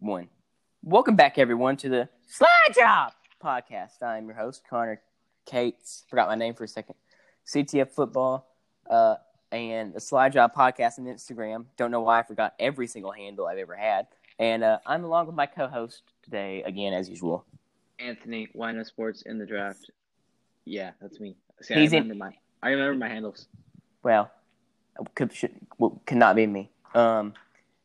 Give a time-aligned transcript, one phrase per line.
[0.00, 0.28] one.
[0.82, 3.12] Welcome back, everyone, to the Slide Job
[3.42, 4.02] podcast.
[4.02, 5.00] I'm your host, Connor
[5.46, 6.04] Cates.
[6.08, 6.94] Forgot my name for a second.
[7.46, 8.46] CTF Football
[8.88, 9.16] uh,
[9.52, 11.66] and the Slide Job podcast on Instagram.
[11.76, 14.06] Don't know why I forgot every single handle I've ever had.
[14.38, 17.44] And uh, I'm along with my co-host today, again, as usual.
[17.98, 19.90] Anthony Wino Sports in the draft.
[20.64, 21.36] Yeah, that's me.
[21.60, 23.48] See, He's I in- remember my I remember my handles.
[24.02, 24.30] Well,
[25.14, 26.70] could should, well, could not be me.
[26.94, 27.34] Um,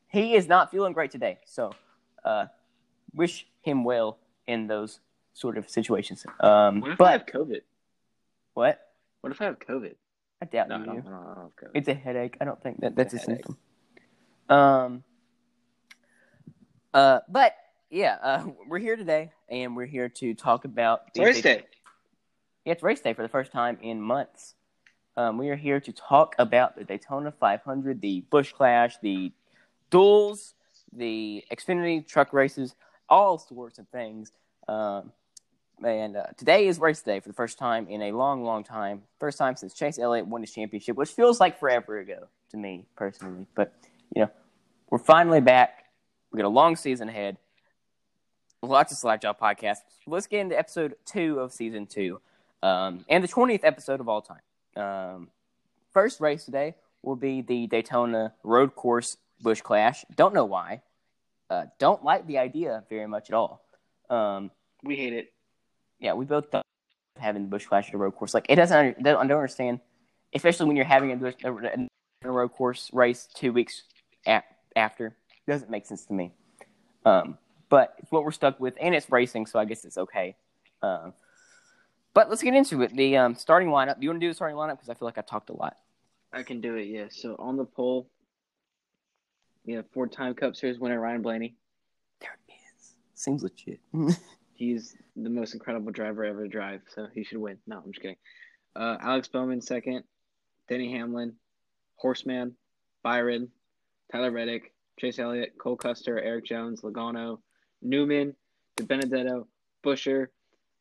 [0.07, 1.73] he is not feeling great today, so
[2.25, 2.47] uh,
[3.13, 4.99] wish him well in those
[5.33, 6.25] sort of situations.
[6.39, 7.61] Um, What if I have COVID?
[8.53, 8.81] what?
[9.21, 9.95] What if I have COVID?
[10.41, 10.83] I doubt No, you.
[10.83, 11.07] I don't, do.
[11.07, 11.71] I don't, I don't COVID.
[11.73, 12.37] It's a headache.
[12.41, 13.57] I don't think that that's a, a symptom.
[14.49, 15.03] Um.
[16.93, 17.53] Uh, but
[17.89, 21.63] yeah, uh, we're here today, and we're here to talk about It's race day.
[22.63, 24.55] Yeah, it's race day for the first time in months.
[25.17, 29.31] Um, we are here to talk about the Daytona 500, the Busch Clash, the
[29.89, 30.55] duels,
[30.95, 32.75] the Xfinity truck races,
[33.09, 34.31] all sorts of things.
[34.67, 35.11] Um,
[35.83, 39.03] and uh, today is race day for the first time in a long, long time.
[39.19, 42.85] First time since Chase Elliott won his championship, which feels like forever ago to me
[42.95, 43.47] personally.
[43.55, 43.73] But
[44.15, 44.31] you know,
[44.89, 45.85] we're finally back.
[46.31, 47.37] We got a long season ahead.
[48.61, 49.81] Lots of Slack Job podcasts.
[50.07, 52.19] Let's get into episode two of season two,
[52.63, 54.41] um, and the twentieth episode of all time.
[54.75, 55.29] Um,
[55.93, 60.03] first race today will be the Daytona Road Course Busch Clash.
[60.15, 60.81] Don't know why.
[61.49, 63.63] Uh, don't like the idea very much at all.
[64.09, 64.51] Um,
[64.83, 65.33] We hate it.
[65.99, 66.63] yeah, we both don't
[67.17, 68.33] having the Busch Clash at a road course.
[68.33, 68.77] Like it doesn't.
[68.77, 69.79] I don't, I don't understand,
[70.33, 71.87] especially when you're having a, Busch- a,
[72.23, 73.83] a road course race two weeks
[74.27, 74.43] a-
[74.75, 75.15] after.
[75.47, 76.33] Doesn't make sense to me.
[77.05, 77.37] Um,
[77.69, 80.35] but it's what we're stuck with, and it's racing, so I guess it's okay.
[80.81, 81.13] Um,
[82.13, 82.95] but let's get into it.
[82.95, 83.95] The um, starting lineup.
[83.99, 84.71] Do you want to do the starting lineup?
[84.71, 85.75] Because I feel like I talked a lot.
[86.33, 86.85] I can do it.
[86.85, 87.05] Yeah.
[87.09, 87.65] So on the
[89.65, 91.55] pole, we have four-time Cup Series winner Ryan Blaney.
[92.21, 92.95] There it is.
[93.15, 93.79] Seems legit.
[94.53, 97.57] He's the most incredible driver ever to drive, so he should win.
[97.67, 98.17] No, I'm just kidding.
[98.75, 100.03] Uh, Alex Bowman second,
[100.69, 101.33] Denny Hamlin,
[101.97, 102.55] Horseman,
[103.03, 103.49] Byron,
[104.11, 107.39] Tyler Reddick, Chase Elliott, Cole Custer, Erik Jones, Logano,
[107.81, 108.35] Newman,
[108.77, 109.45] DiBenedetto,
[109.83, 110.27] Buescher,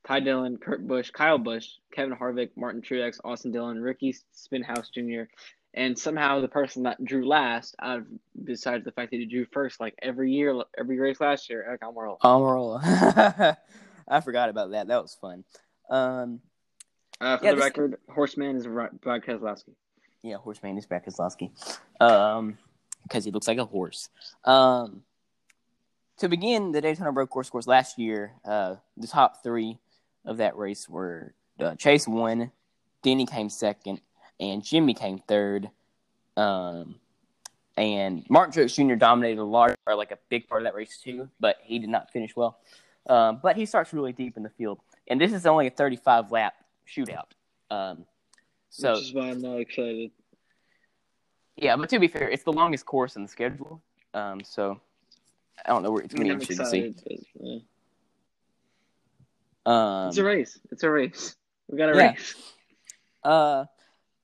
[0.06, 5.22] Ty Dillon, Kurt Busch, Kyle Busch, Kevin Harvick, Martin Truex, Austin Dillon, Ricky Stenhouse Jr.,
[5.74, 8.06] and somehow the person that drew last, out of,
[8.44, 11.80] besides the fact that he drew first, like every year, every race last year, Aric
[11.86, 12.18] Almirola.
[12.20, 13.56] Almirola.
[14.08, 14.86] I forgot about that.
[14.88, 15.44] That was fun.
[15.90, 16.40] Um,
[17.20, 19.74] Uh, for Yeah, the this- record, Horseman is Brad Keselowski.
[20.22, 21.50] Yeah, Horseman is Brad Keselowski.
[22.00, 22.58] Um,
[23.02, 24.08] because he looks like a horse.
[24.44, 25.04] Um,
[26.18, 29.78] to begin the Daytona Road Course course last year, uh, the top three
[30.24, 32.50] of that race were uh, Chase won,
[33.02, 34.00] Denny came second,
[34.40, 35.70] and Jimmy came third.
[36.36, 36.96] Um,
[37.76, 38.94] and Martin Truex Jr.
[38.94, 41.88] dominated a large, or like a big part of that race too, but he did
[41.90, 42.58] not finish well.
[43.08, 44.78] Um, but he starts really deep in the field,
[45.08, 46.54] and this is only a 35 lap
[46.88, 47.32] shootout.
[47.70, 48.04] Um,
[48.70, 50.10] so Which is why I'm not excited.
[51.56, 53.82] yeah, but to be fair, it's the longest course in the schedule.
[54.14, 54.80] Um, so
[55.66, 57.26] I don't know where it's going to be interesting to see.
[57.40, 57.58] yeah.
[59.66, 60.58] Um, it's a race.
[60.70, 61.36] It's a race.
[61.68, 62.10] We got a Yeah.
[62.10, 62.34] race.
[63.22, 63.64] uh,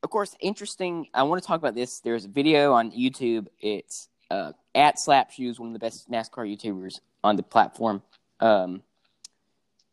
[0.02, 1.08] of course, interesting.
[1.12, 2.00] I want to talk about this.
[2.00, 3.48] There's a video on YouTube.
[3.60, 8.02] It's uh, at Slap Shoes, one of the best NASCAR YouTubers on the platform.
[8.40, 8.82] Um,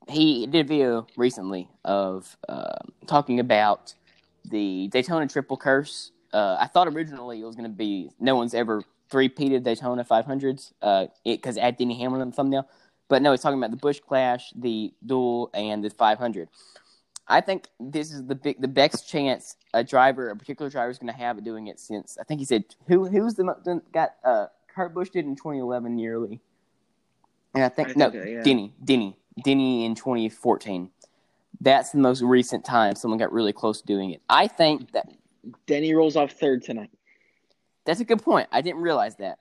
[0.07, 3.93] he did a video recently of uh, talking about
[4.45, 6.11] the Daytona Triple Curse.
[6.33, 10.71] Uh, I thought originally it was going to be no one's ever three-peated Daytona 500s
[10.79, 12.67] because it, it had Denny Hamlin on the thumbnail.
[13.09, 16.49] But no, he's talking about the Busch Clash, the Duel, and the 500.
[17.29, 20.97] I think this is the big, the best chance a driver, a particular driver, is
[20.97, 23.59] going to have of doing it since I think he said who who's the mo-
[23.63, 26.39] the- got uh Kurt Busch did in 2011 nearly,
[27.53, 28.43] and I think I no think, uh, yeah.
[28.43, 30.89] Denny Denny Denny in 2014.
[31.59, 34.21] That's the most recent time someone got really close to doing it.
[34.29, 35.11] I think that
[35.65, 36.91] Denny rolls off third tonight.
[37.85, 38.47] that's a good point.
[38.51, 39.39] I didn't realize that.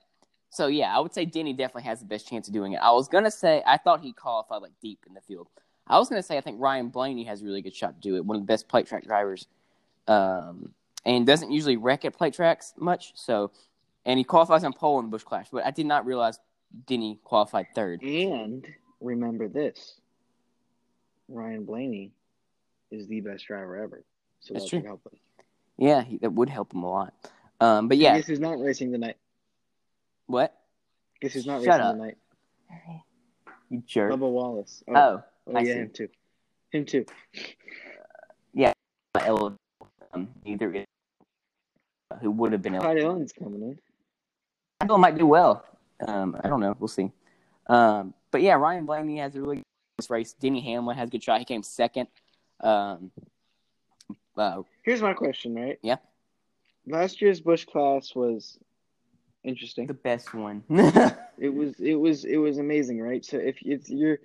[0.51, 2.77] So yeah, I would say Denny definitely has the best chance of doing it.
[2.77, 5.49] I was gonna say I thought he qualified like deep in the field.
[5.87, 8.17] I was gonna say I think Ryan Blaney has a really good shot to do
[8.17, 8.25] it.
[8.25, 9.47] One of the best plate track drivers,
[10.09, 10.73] um,
[11.05, 13.13] and doesn't usually wreck at plate tracks much.
[13.15, 13.53] So,
[14.05, 15.49] and he qualifies on pole in the Busch Clash.
[15.53, 16.39] But I did not realize
[16.87, 18.03] Denny qualified third.
[18.03, 18.67] And
[19.01, 20.01] remember this:
[21.29, 22.13] Ryan Blaney
[22.91, 24.03] is the best driver ever.
[24.41, 24.83] So That's that true.
[24.87, 25.19] help him.
[25.79, 27.15] Yeah, he, that would help him a lot.
[27.61, 29.17] Um, but yeah, Guess who's not racing tonight?
[30.27, 30.55] what?
[31.21, 31.95] Guess who's not Shut racing up.
[31.95, 32.17] tonight?
[33.71, 34.13] You jerk.
[34.13, 34.83] Bubba Wallace.
[34.89, 35.79] Oh, Oh, oh I yeah, see.
[35.81, 36.09] him too.
[36.73, 37.07] Him too.
[39.27, 39.57] eligible.
[40.13, 40.85] Um, neither is
[42.21, 42.75] who would have been.
[42.75, 43.63] Ty Dillon's coming
[44.81, 44.87] in.
[44.87, 45.65] Bill might do well.
[46.07, 46.77] Um, I don't know.
[46.79, 47.11] We'll see.
[47.67, 49.63] Um, but yeah, Ryan Blaney has a really
[49.99, 50.33] good race.
[50.35, 51.39] Denny Hamlin has a good shot.
[51.39, 52.09] He came second.
[52.61, 53.11] Um,
[54.37, 55.79] uh, Here's my question, right?
[55.83, 55.97] Yeah.
[56.87, 58.59] Last year's Busch Clash was
[59.43, 59.87] interesting.
[59.87, 60.63] the best one.
[61.39, 63.23] It was it was it was amazing, right?
[63.23, 64.21] So if if you're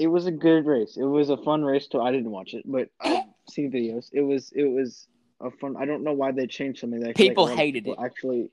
[0.00, 0.96] it was a good race.
[0.96, 4.08] It was a fun race to I didn't watch it, but I've seen videos.
[4.12, 5.06] It was it was
[5.40, 7.96] a fun I don't know why they changed something that People of hated it.
[8.02, 8.50] Actually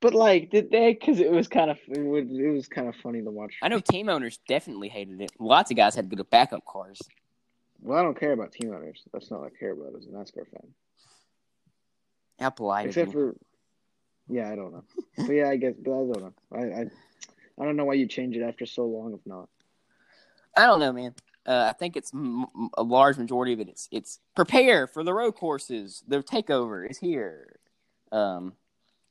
[0.00, 2.94] but like did they cuz it was kind of it was, it was kind of
[2.96, 3.54] funny to watch.
[3.60, 5.32] I know team owners definitely hated it.
[5.40, 7.00] Lots of guys had to go to backup cars.
[7.80, 9.02] Well, I don't care about team owners.
[9.12, 10.74] That's not what I care about as a NASCAR fan.
[12.38, 12.86] How polite.
[12.86, 13.34] Except for
[14.28, 14.84] Yeah, I don't know.
[15.16, 16.34] But yeah, I guess but I don't know.
[16.52, 16.90] I I
[17.58, 19.48] I don't know why you change it after so long if not.
[20.56, 21.14] I don't know, man.
[21.44, 22.46] Uh, I think it's m-
[22.76, 23.68] a large majority of it.
[23.68, 26.04] It's it's prepare for the road courses.
[26.06, 27.56] The takeover is here.
[28.12, 28.52] Um,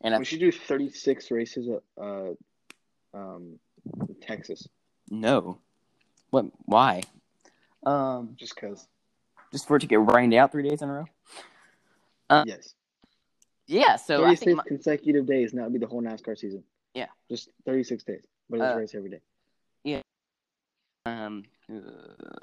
[0.02, 2.32] and I We should do 36 races at uh,
[3.14, 3.60] um,
[4.22, 4.68] Texas,
[5.10, 5.58] no,
[6.30, 6.46] what?
[6.66, 7.02] Why?
[7.86, 8.88] Um, just because.
[9.52, 11.06] just for it to get rained out three days in a row.
[12.30, 12.74] Uh, yes.
[13.68, 13.96] Yeah.
[13.98, 16.64] So 36 consecutive days, that would be the whole NASCAR season.
[16.94, 17.08] Yeah.
[17.30, 19.20] Just 36 days, but it's Uh, race every day.
[21.06, 21.80] Um, uh,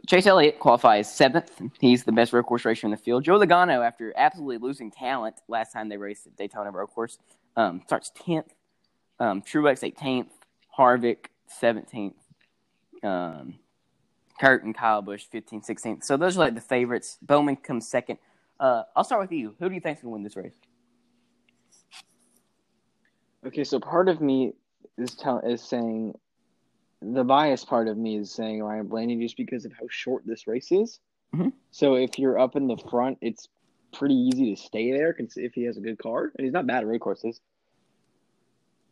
[0.06, 1.60] Chase Elliott qualifies seventh.
[1.81, 3.25] He's the best road course racer in the field.
[3.25, 7.19] Joe Logano, after absolutely losing talent last time they raced at Daytona Road Course,
[7.56, 8.52] um, starts tenth.
[9.20, 10.32] Um, Truex eighteenth.
[10.76, 12.16] Harvick seventeenth.
[13.02, 13.58] Um,
[14.40, 16.05] Kurt and Kyle Busch 15th, 16th.
[16.05, 17.19] So those are like the favorites.
[17.22, 18.19] Bowman comes second.
[18.60, 19.56] Uh, I'll start with you.
[19.58, 20.55] Who do you think's gonna win this race?
[23.44, 24.52] Okay, so part of me
[24.96, 26.14] is tell is saying,
[27.00, 30.46] the bias part of me is saying Ryan Blaney just because of how short this
[30.46, 31.00] race is.
[31.34, 31.52] Mhm.
[31.70, 33.48] So if you're up in the front, it's
[33.92, 36.82] pretty easy to stay there if he has a good car, and he's not bad
[36.82, 37.40] at road courses.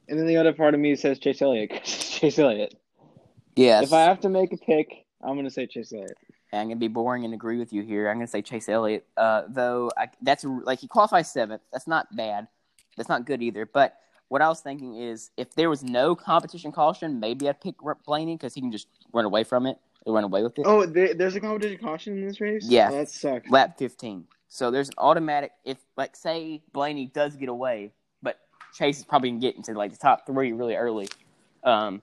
[0.08, 1.82] And then the other part of me says Chase Elliott.
[1.84, 2.74] Chase Elliott.
[3.56, 3.84] Yes.
[3.84, 6.16] If I have to make a pick, I'm gonna say Chase Elliott.
[6.52, 8.08] I'm gonna be boring and agree with you here.
[8.08, 9.06] I'm gonna say Chase Elliott.
[9.16, 11.62] Uh, though I, that's like he qualifies seventh.
[11.72, 12.46] That's not bad.
[12.96, 13.66] That's not good either.
[13.66, 13.98] But
[14.28, 18.36] what I was thinking is, if there was no competition caution, maybe I'd pick Blaney
[18.36, 19.78] because he can just run away from it.
[20.04, 20.66] Or run away with it.
[20.66, 22.64] Oh, there, there's a competition caution in this race.
[22.64, 22.90] Yeah.
[22.92, 23.50] oh, that sucks.
[23.50, 24.24] Lap 15.
[24.48, 25.52] So there's an automatic.
[25.64, 27.90] If like say Blaney does get away,
[28.22, 28.38] but
[28.72, 31.08] Chase is probably gonna get into like the top three really early,
[31.64, 32.00] um,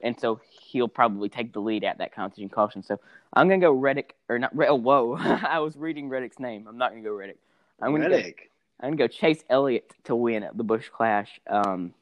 [0.00, 2.82] and so he'll probably take the lead at that competition caution.
[2.82, 2.98] So
[3.32, 4.52] I'm gonna go Reddick or not.
[4.54, 6.66] Oh, whoa, I was reading Reddick's name.
[6.68, 7.38] I'm not gonna go Reddick.
[7.80, 8.50] I'm gonna Reddick.
[8.80, 11.40] I'm gonna go Chase Elliott to win at the Busch Clash.
[11.48, 11.94] Um,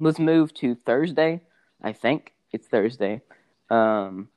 [0.00, 1.40] let's move to Thursday.
[1.82, 3.22] I think it's Thursday.
[3.70, 4.28] Um,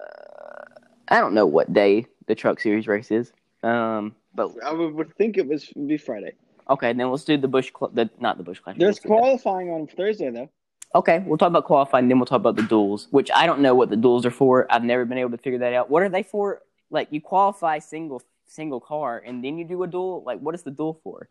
[0.00, 0.64] uh,
[1.08, 3.32] I don't know what day the Truck Series race is.
[3.62, 6.32] Um, but I would, think it was be Friday.
[6.68, 7.72] okay, then let's do the Busch.
[7.76, 8.76] Cl- the not the Busch Clash.
[8.78, 10.50] There's Let's qualifying on Thursday though.
[10.94, 13.74] Okay, we'll talk about qualifying, then we'll talk about the duels, which I don't know
[13.74, 14.66] what the duels are for.
[14.70, 15.90] I've never been able to figure that out.
[15.90, 16.62] What are they for?
[16.90, 20.22] Like you qualify single single car and then you do a duel.
[20.24, 21.28] Like what is the duel for?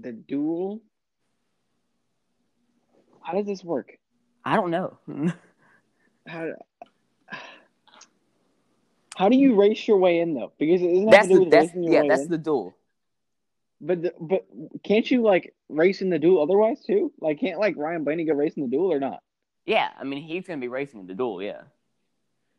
[0.00, 0.80] The duel.
[3.22, 3.98] How does this work?
[4.44, 4.98] I don't know.
[6.26, 6.52] How
[9.16, 10.52] how do you race your way in though?
[10.58, 12.30] Because it doesn't have to do the with that's racing your yeah way that's in.
[12.30, 12.74] the duel.
[13.80, 14.46] But the, but
[14.84, 17.12] can't you like race in the duel otherwise too?
[17.20, 19.20] Like can't like Ryan Blaney go race in the duel or not?
[19.66, 21.42] Yeah, I mean he's gonna be racing in the duel.
[21.42, 21.62] Yeah,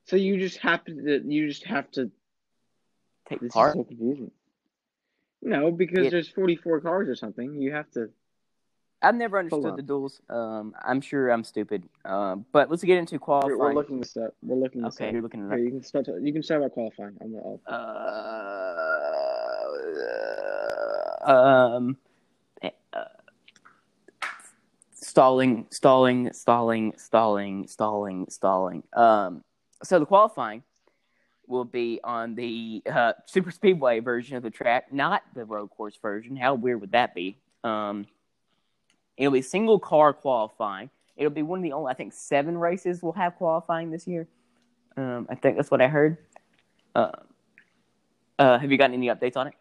[0.06, 2.12] So you just have to you just have to.
[3.28, 3.70] Take This part.
[3.70, 4.32] is so confusing.
[5.42, 6.10] No, because Yeah.
[6.10, 7.62] there's 44 cars or something.
[7.62, 8.10] You have to.
[9.02, 10.22] I've never understood the duels.
[10.30, 11.90] Um, I'm sure I'm stupid.
[12.06, 13.58] Um, but let's get into qualifying.
[13.60, 14.34] we're looking this up.
[14.42, 15.14] We're looking this okay, up.
[15.14, 16.08] you're looking it Here, you can start.
[16.22, 17.18] You can start about qualifying.
[17.20, 17.58] I'm gonna.
[17.68, 18.94] Uh,
[21.26, 21.98] um,
[22.64, 22.70] uh,
[24.94, 28.84] stalling, stalling, stalling, stalling, stalling, stalling.
[28.94, 29.44] Um,
[29.84, 30.64] so the qualifying
[31.48, 35.98] will be on the uh, super speedway version of the track, not the road course
[36.02, 36.36] version.
[36.36, 37.38] How weird would that be?
[37.64, 38.06] Um,
[39.18, 40.90] it'll be single car qualifying.
[41.16, 44.28] It'll be one of the only, I think, seven races we'll have qualifying this year.
[44.98, 46.18] Um, I think that's what I heard.
[46.96, 47.12] Uh,
[48.40, 49.54] uh, have you gotten any updates on it?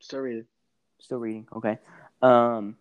[0.00, 0.46] Start reading.
[0.98, 1.46] Still reading.
[1.54, 1.78] Okay.
[2.20, 2.76] Um,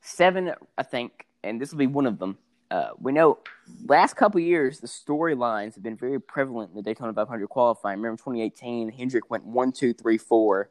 [0.00, 2.38] seven, I think, and this will be one of them.
[2.72, 3.38] Uh, we know
[3.84, 7.98] last couple years the storylines have been very prevalent in the Daytona 500 qualifying.
[7.98, 10.70] Remember 2018, Hendrick went one, two, three, four.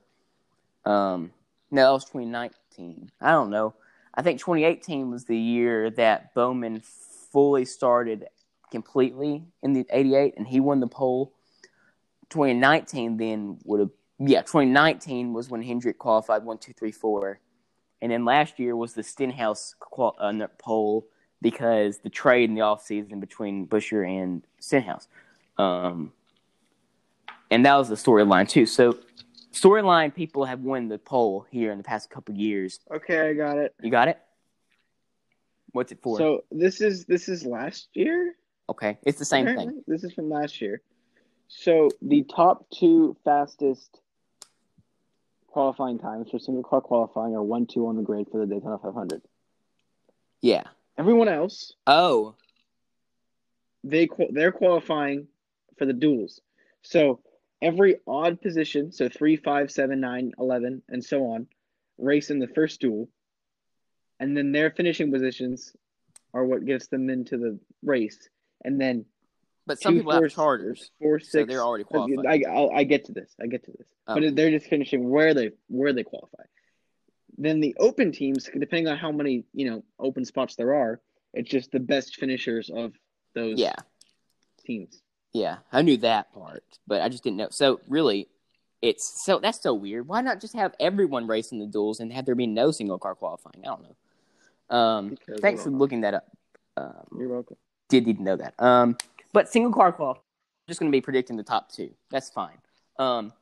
[0.83, 1.31] Um,
[1.69, 3.11] no, that was 2019.
[3.21, 3.75] I don't know.
[4.15, 6.81] I think 2018 was the year that Bowman
[7.31, 8.25] fully started
[8.71, 11.31] completely in the 88, and he won the pole.
[12.31, 17.39] 2019 then would have yeah 2019 was when Hendrick qualified one two three four,
[18.01, 21.05] and then last year was the Stenhouse qual- uh, pole
[21.41, 25.07] because the trade in the offseason between Busher and Stenhouse.
[25.57, 26.13] Um,
[27.49, 28.65] and that was the storyline too.
[28.65, 28.97] So
[29.51, 32.79] storyline people have won the pole here in the past couple years.
[32.93, 33.73] Okay, I got it.
[33.81, 34.19] You got it?
[35.71, 36.17] What's it for?
[36.17, 38.35] So this is this is last year.
[38.69, 39.73] okay, it's the same apparently.
[39.73, 39.83] thing.
[39.87, 40.81] This is from last year.
[41.47, 43.99] So the top two fastest
[45.47, 48.77] qualifying times for single car qualifying are one two on the grid for the Daytona
[48.77, 49.21] 500.
[50.41, 50.63] Yeah.
[51.01, 52.35] Everyone else Oh,
[53.83, 55.27] they they're qualifying
[55.79, 56.39] for the duels.
[56.83, 57.21] So
[57.59, 61.47] every odd position, so three, five, seven, nine, eleven, and so on,
[61.97, 63.09] race in the first duel,
[64.19, 65.75] and then their finishing positions
[66.35, 68.29] are what gets them into the race,
[68.63, 69.03] and then
[69.65, 71.49] but some two, people four, have charters, four, so six.
[71.49, 72.27] they're already qualified.
[72.27, 73.33] I, I'll, I get to this.
[73.41, 74.19] I get to this, Oh.
[74.19, 76.43] but they're just finishing where they where they qualify.
[77.41, 81.01] Then the open teams, depending on how many you know open spots there are,
[81.33, 82.93] it's just the best finishers of
[83.33, 83.73] those yeah,
[84.63, 85.01] teams.
[85.33, 87.47] yeah, I knew that part, but I just didn't know.
[87.49, 88.27] So really,
[88.83, 90.07] it's so that's so weird.
[90.07, 93.15] Why not just have everyone racing the duels and have there be no single car
[93.15, 93.63] qualifying?
[93.65, 94.77] I don't know.
[94.77, 95.79] Um, thanks for know.
[95.79, 96.27] looking that up.
[96.77, 97.57] Um, You're welcome.
[97.89, 98.53] did need to know that.
[98.59, 98.97] Um,
[99.33, 100.23] but single car qual,
[100.67, 101.89] just going to be predicting the top two.
[102.11, 102.59] That's fine.
[102.99, 103.33] Um,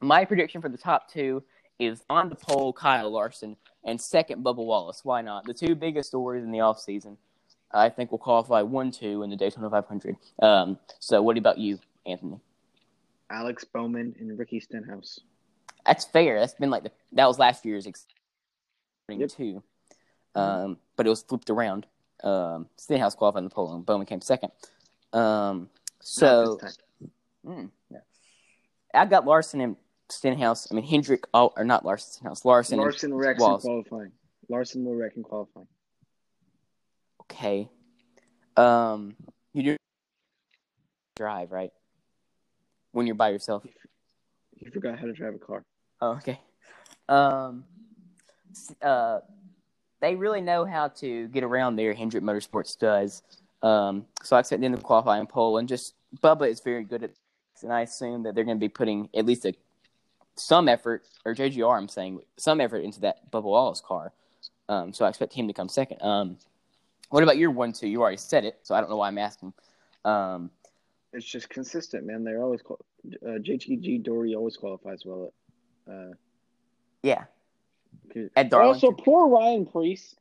[0.00, 1.44] my prediction for the top two
[1.78, 5.00] is on the pole Kyle Larson and second Bubba Wallace.
[5.04, 5.44] Why not?
[5.44, 7.16] The two biggest stories in the off season,
[7.72, 10.16] I think, will qualify one two in the Daytona 500.
[10.42, 12.40] Um, so what about you, Anthony?
[13.30, 15.20] Alex Bowman and Ricky Stenhouse.
[15.86, 16.40] That's fair.
[16.40, 18.06] That's been like the that was last year's ex-
[19.10, 19.30] Yep.
[19.30, 19.62] too,
[20.34, 21.86] um, but it was flipped around.
[22.22, 24.52] Um, Stenhouse qualified in the pole, and Bowman came second.
[25.14, 25.70] Um,
[26.00, 27.10] so Not this time.
[27.46, 27.98] Mm, yeah.
[28.92, 29.76] I got Larson and
[30.10, 30.68] Stenhouse.
[30.70, 32.44] I mean Hendrick, oh, or not Larson Stenhouse.
[32.44, 32.78] Larson.
[32.78, 34.12] Larson wrecks in qualifying.
[34.48, 35.68] Larson will wreck in qualifying.
[37.22, 37.68] okay.
[38.56, 39.14] Um,
[39.52, 39.76] you do
[41.16, 41.70] drive right
[42.92, 43.64] when you're by yourself.
[44.56, 45.64] You forgot how to drive a car.
[46.00, 46.40] Oh, okay.
[47.08, 47.64] Um,
[48.82, 49.20] uh,
[50.00, 51.94] they really know how to get around there.
[51.94, 53.22] Hendrick Motorsports does.
[53.62, 57.02] Um, so I expect them to qualify in pole, and just Bubba is very good
[57.02, 57.10] at,
[57.62, 59.54] and I assume that they're going to be putting at least a
[60.38, 64.12] some effort, or JGR, I'm saying some effort into that Bubba Wallace car.
[64.68, 66.02] Um, so I expect him to come second.
[66.02, 66.38] Um,
[67.10, 67.88] what about your one two?
[67.88, 69.52] You already said it, so I don't know why I'm asking.
[70.04, 70.50] Um,
[71.12, 72.22] It's just consistent, man.
[72.24, 72.84] They're always qual-
[73.26, 75.32] uh, JTG Daugherty always qualifies well.
[75.86, 76.12] At, uh,
[77.02, 77.24] yeah,
[78.36, 78.88] At Darlington.
[78.88, 80.14] also, poor Ryan Preece.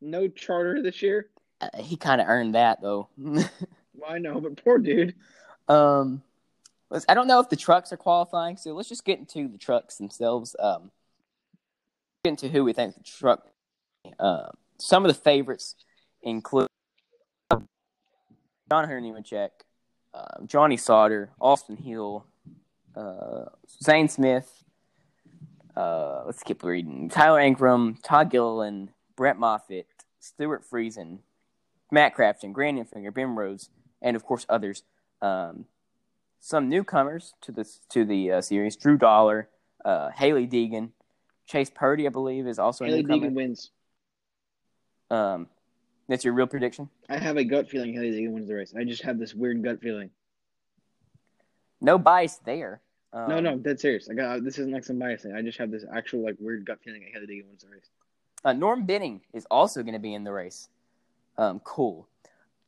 [0.00, 1.28] No charter this year.
[1.60, 3.08] uh, he kind of earned that though.
[4.00, 5.16] Well, I know, but poor dude.
[5.68, 6.22] Um,
[7.06, 9.96] I don't know if the trucks are qualifying, so let's just get into the trucks
[9.96, 10.56] themselves.
[10.58, 10.90] Um,
[12.24, 13.46] get into who we think the truck.
[14.18, 15.74] Uh, some of the favorites
[16.22, 16.68] include
[17.50, 17.68] John
[18.70, 19.50] Hunter Nemechek,
[20.14, 22.24] uh, Johnny Sauter, Austin Hill,
[22.96, 23.46] uh,
[23.82, 24.64] Zane Smith.
[25.76, 27.08] Uh, let's keep reading.
[27.08, 29.86] Tyler Ankrum, Todd Gilliland, Brett Moffitt,
[30.20, 31.18] Stewart Friesen,
[31.90, 33.70] Matt Crafton, Grant Enfinger, Ben Rhodes,
[34.02, 34.82] and of course others.
[35.20, 35.66] Um,
[36.40, 39.48] some newcomers to the to the uh, series: Drew Dollar,
[39.84, 40.90] uh, Hailie Deegan,
[41.46, 43.30] Chase Purdy, I believe, is also a Hailie newcomer.
[43.30, 43.70] Deegan wins.
[45.10, 45.48] Um,
[46.08, 46.88] that's your real prediction?
[47.08, 48.74] I have a gut feeling Hailie Deegan wins the race.
[48.78, 50.10] I just have this weird gut feeling.
[51.80, 52.80] No bias there.
[53.12, 54.08] Um, no, no, I'm dead serious.
[54.10, 55.34] I got this isn't like some bias thing.
[55.34, 57.88] I just have this actual like weird gut feeling that Hailie Deegan wins the race.
[58.44, 60.68] Uh, Norm Benning is also going to be in the race.
[61.36, 62.08] Um, cool.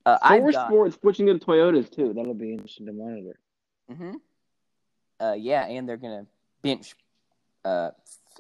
[0.07, 2.13] Uh, I've Four got, Sports switching to Toyotas too.
[2.15, 3.39] That'll be interesting to monitor.
[3.97, 4.13] Hmm
[5.19, 6.27] Uh, yeah, and they're going to
[6.63, 6.95] bench
[7.65, 7.91] uh,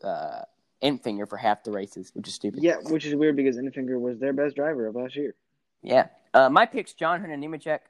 [0.02, 0.42] uh,
[0.82, 2.62] Enfinger for half the races, which is stupid.
[2.62, 5.34] Yeah, which is weird because Enfinger was their best driver of last year.
[5.82, 6.06] Yeah.
[6.32, 7.80] Uh, my pick's John Hunter Nemechek.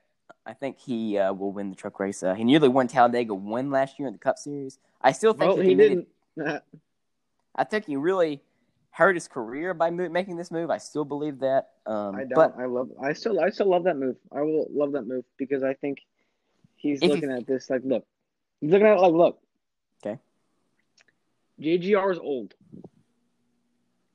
[0.47, 2.23] I think he uh, will win the truck race.
[2.23, 4.79] Uh, he nearly won Talladega one last year in the Cup Series.
[5.03, 6.09] I still think Well, he, he didn't.
[7.57, 8.41] I think he really
[8.91, 10.71] hurt his career by mo- making this move.
[10.71, 11.71] I still believe that.
[11.87, 12.35] Um, I don't.
[12.35, 12.91] But I love.
[13.03, 13.41] I still.
[13.41, 14.17] I still love that move.
[14.33, 15.99] I will love that move because I think
[16.81, 18.05] he's If you- looking at this like, look,
[18.61, 19.41] he's looking at it like, look.
[20.05, 20.19] Okay.
[21.61, 22.55] JGR is old,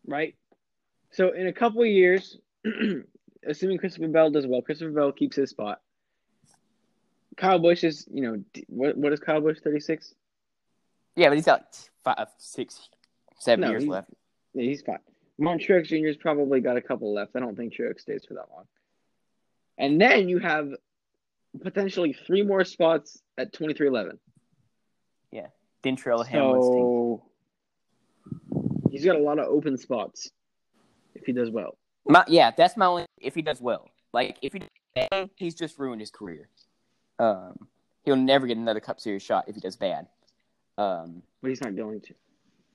[0.08, 0.36] right?
[1.12, 2.38] So in a couple of years,
[3.48, 5.82] assuming Christopher Bell does well, Christopher Bell keeps his spot.
[7.38, 9.60] Kyle Busch is, you know, what what is Kyle Busch?
[9.60, 10.14] Thirty six.
[11.16, 12.90] yeah, but he's got five, six,
[13.40, 14.10] seven No, years he- left.
[14.54, 15.00] Yeah, he's fine.
[15.38, 17.36] Martin Truex Jr.'s probably got a couple left.
[17.36, 18.64] I don't think Truex stays for that long.
[19.78, 20.72] And then you have
[21.62, 24.20] potentially three more spots at 2311.
[25.86, 26.82] Dentrell Hamlin's team.
[26.82, 27.24] So,
[28.90, 30.32] He's got a lot of open spots
[31.14, 31.78] if he does well.
[32.08, 33.06] My, yeah, that's my only.
[33.22, 34.64] If he does well, like if he
[34.96, 36.50] bad, he's just ruined his career.
[37.20, 37.68] Um,
[38.04, 40.08] he'll never get another Cup Series shot if he does bad.
[40.78, 42.14] Um, But he's not going to.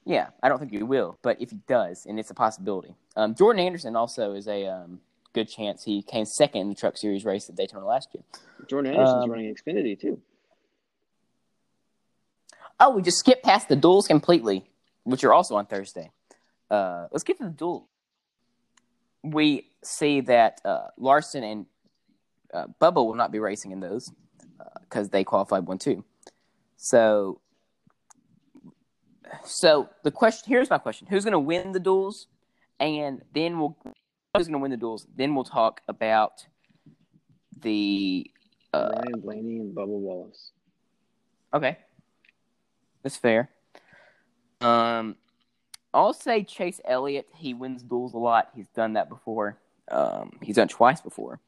[0.04, 2.94] yeah, I don't think he will, but if he does, and it's a possibility.
[3.16, 5.00] Um, Jordan Anderson also is a um,
[5.32, 5.84] good chance.
[5.84, 8.22] He came second in the Truck Series race at Daytona last year.
[8.68, 10.20] Jordan Anderson's Um, running Xfinity too.
[12.78, 14.64] Oh, we just skipped past the duels completely,
[15.04, 16.10] which are also on Thursday.
[16.70, 17.88] Uh, let's get to the duel.
[19.22, 21.66] We see that uh, Larson and
[22.54, 24.10] uh, Bubba will not be racing in those
[24.82, 26.04] because they qualified one two.
[26.76, 27.40] So,
[29.44, 32.26] so the question here's my question: Who's going to win the duels?
[32.78, 33.76] And then we'll
[34.34, 35.06] who's going to win the duels?
[35.16, 36.46] Then we'll talk about
[37.60, 38.30] the
[38.72, 40.52] uh, Ryan Blaney and Bubba Wallace.
[41.52, 41.78] Okay.
[43.02, 43.50] That's fair.
[44.60, 45.16] Um,
[45.92, 47.26] I'll say Chase Elliott.
[47.34, 48.50] He wins duels a lot.
[48.54, 49.58] He's done that before.
[49.90, 51.40] Um, he's done twice before.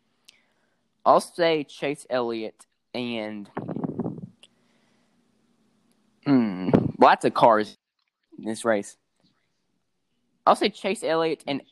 [1.05, 3.49] I'll say Chase Elliott and
[6.25, 7.77] hmm, lots of cars
[8.39, 8.97] in this race.
[10.47, 11.63] I'll say Chase Elliott and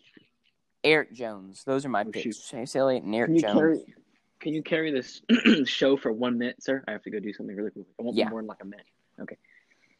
[0.84, 1.64] Erik Jones.
[1.64, 2.48] Those are my Oh, picks.
[2.48, 3.54] Chase Elliott and Eric Can Jones.
[3.54, 3.94] carry?
[4.40, 5.20] Can you carry this
[5.68, 6.82] show for one minute, sir?
[6.88, 7.86] I have to go do something really quick.
[7.98, 8.24] I won't Yeah.
[8.26, 8.86] be more than like a minute.
[9.20, 9.36] Okay.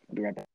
[0.09, 0.47] I'll be right back.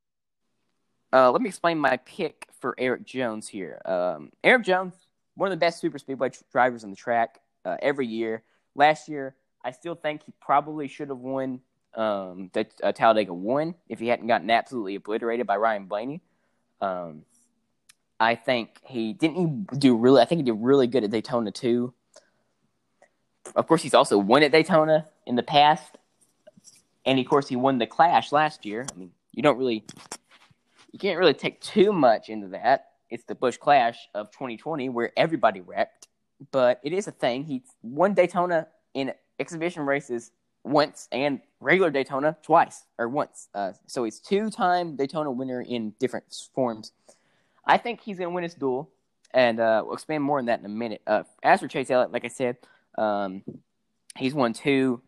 [1.13, 3.79] Uh, let me explain my pick for Erik Jones here.
[3.86, 4.94] Um, Erik Jones,
[5.36, 8.44] one of the best super speedway drivers on the track uh, every year.
[8.74, 11.62] Last year, I still think he probably should have won
[11.94, 16.22] um, the uh, Talladega one if he hadn't gotten absolutely obliterated by Ryan Blaney.
[16.82, 17.22] Um,
[18.19, 20.22] I think he didn't he do really.
[20.22, 21.93] I think he did really good at Daytona too.
[23.55, 25.98] Of course, he's also won at Daytona in the past,
[27.05, 28.86] and of course, he won the Clash last year.
[28.93, 29.86] I mean, you don't really
[30.91, 32.91] you can't really take too much into that.
[33.10, 36.07] It's the Busch Clash of 2020 where everybody wrecked,
[36.51, 37.43] but it is a thing.
[37.43, 40.31] He won Daytona in exhibition races
[40.63, 43.50] once and regular Daytona twice or once.
[43.53, 46.94] Uh, so he's two-time Daytona winner in different forms.
[47.66, 48.90] I think he's going to win his duel,
[49.34, 51.01] and uh, we'll expand more on that in a minute.
[51.06, 52.58] Uh, as for Chase Elliott, like I said,
[52.98, 53.44] um,
[54.18, 55.01] he's won two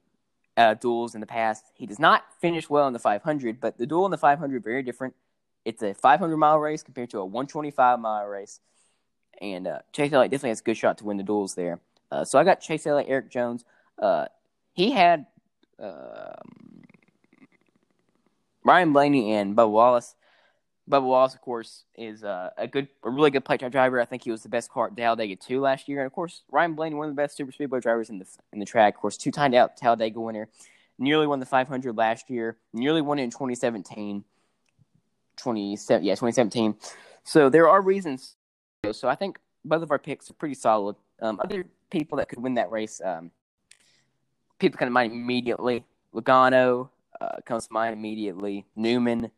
[0.57, 1.65] uh, duels in the past.
[1.75, 4.83] He does not finish well in the 500, but the duel in the 500 very
[4.83, 5.13] different.
[5.65, 8.59] It's a 500 mile race compared to a 125 mile race,
[9.39, 11.79] and uh, Chase Elliott definitely has a good shot to win the duels there.
[12.11, 13.65] Uh, so I got Chase Elliott, Erik Jones.
[14.01, 14.25] Uh,
[14.73, 15.25] he had
[15.79, 16.83] um,
[18.63, 20.15] Ryan Blaney and Bubba Wallace.
[20.89, 23.99] Bubba Wallace, of course, is uh, a good, a really good track driver.
[23.99, 26.43] I think he was the best car at Talladega two last year, and of course,
[26.49, 28.95] Ryan Blaney, one of the best super speedway drivers in the in the track.
[28.95, 30.47] Of course, two time out Talladega winner,
[30.97, 34.23] nearly won the 500 last year, nearly won it in 2017.
[35.37, 36.75] 27, yeah, 2017.
[37.23, 38.35] So there are reasons.
[38.91, 40.95] So I think both of our picks are pretty solid.
[41.21, 43.31] Um, other people that could win that race, um,
[44.59, 45.83] people come to mind immediately.
[46.13, 46.89] Logano
[47.21, 48.65] uh, comes to mind immediately.
[48.75, 49.29] Newman,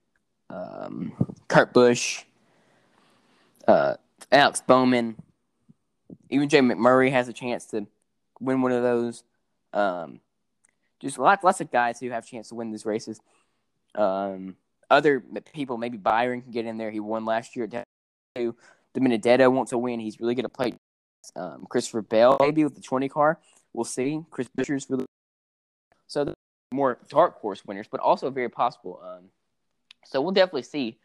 [0.50, 1.14] um,
[1.50, 2.24] Kurt Busch,
[3.68, 3.96] uh,
[4.32, 5.18] Alex Bowman,
[6.30, 7.88] even Jay McMurray has a chance to
[8.40, 9.24] win one of those.
[9.74, 10.22] Um,
[11.00, 13.20] just lots, lots of guys who have a chance to win these races.
[13.96, 14.56] Um,
[14.90, 16.92] other people, maybe Byron can get in there.
[16.92, 17.84] He won last year at
[18.36, 18.56] two.
[18.96, 20.00] DiBenedetto wants to win.
[20.00, 20.74] He's really going to play.
[21.36, 23.40] Um, Christopher Bell, maybe with the 20 car.
[23.74, 24.22] We'll see.
[24.32, 25.06] Chris Buescher's really
[26.08, 26.34] so
[26.72, 29.02] more dark horse winners, but also very possible.
[29.04, 29.26] Um,
[30.06, 30.98] so we'll definitely see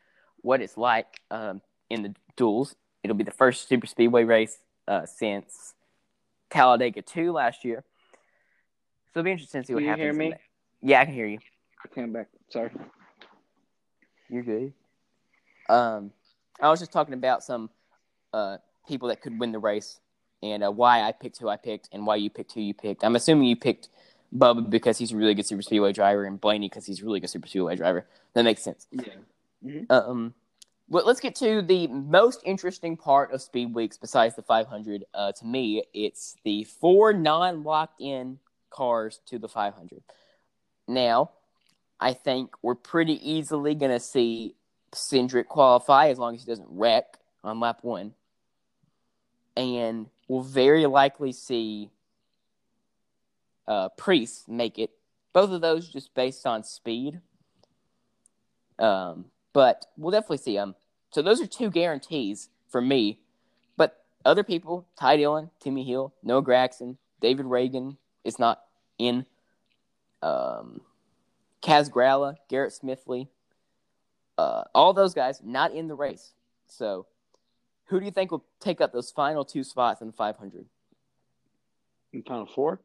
[0.44, 2.76] what it's like um, in the duels.
[3.02, 5.74] It'll be the first super speedway race uh, since
[6.50, 7.82] Talladega 2 last year.
[9.12, 10.04] So it'll be interesting to see what Can you happens.
[10.04, 10.34] hear me?
[10.82, 11.38] Yeah, I can hear you.
[11.86, 12.28] Okay, I'm back.
[12.50, 12.70] Sorry.
[14.28, 14.72] You're good.
[15.68, 16.12] Um,
[16.60, 17.70] I was just talking about some
[18.34, 19.98] uh, people that could win the race
[20.42, 23.02] and uh, why I picked who I picked and why you picked who you picked.
[23.02, 23.88] I'm assuming you picked
[24.36, 27.20] Bubba because he's a really good super speedway driver and Blaney because he's a really
[27.20, 28.06] good super speedway driver.
[28.34, 28.86] That makes sense.
[28.90, 29.14] Yeah.
[29.90, 30.34] Um,
[30.88, 35.04] but let's get to the most interesting part of Speed Weeks besides the 500.
[35.14, 38.38] Uh, to me, it's the four non-locked-in
[38.70, 40.02] cars to the 500.
[40.86, 41.30] Now,
[41.98, 44.56] I think we're pretty easily going to see
[44.92, 48.12] Cindric qualify as long as he doesn't wreck on lap one.
[49.56, 51.90] And we'll very likely see
[53.66, 54.90] uh, Preece make it.
[55.32, 57.20] Both of those just based on speed.
[58.78, 60.74] Um, but we'll definitely see them.
[61.10, 63.20] So those are two guarantees for me.
[63.78, 68.60] But other people, Ty Dillon, Timmy Hill, Noah Gragson, David Ragan is not
[68.98, 69.24] in.
[70.20, 70.82] Um,
[71.62, 73.28] Kaz Grala, Garrett Smithley,
[74.36, 76.32] uh, all those guys not in the race.
[76.66, 77.06] So,
[77.86, 80.66] who do you think will take up those final two spots in the 500?
[82.12, 82.80] In final four?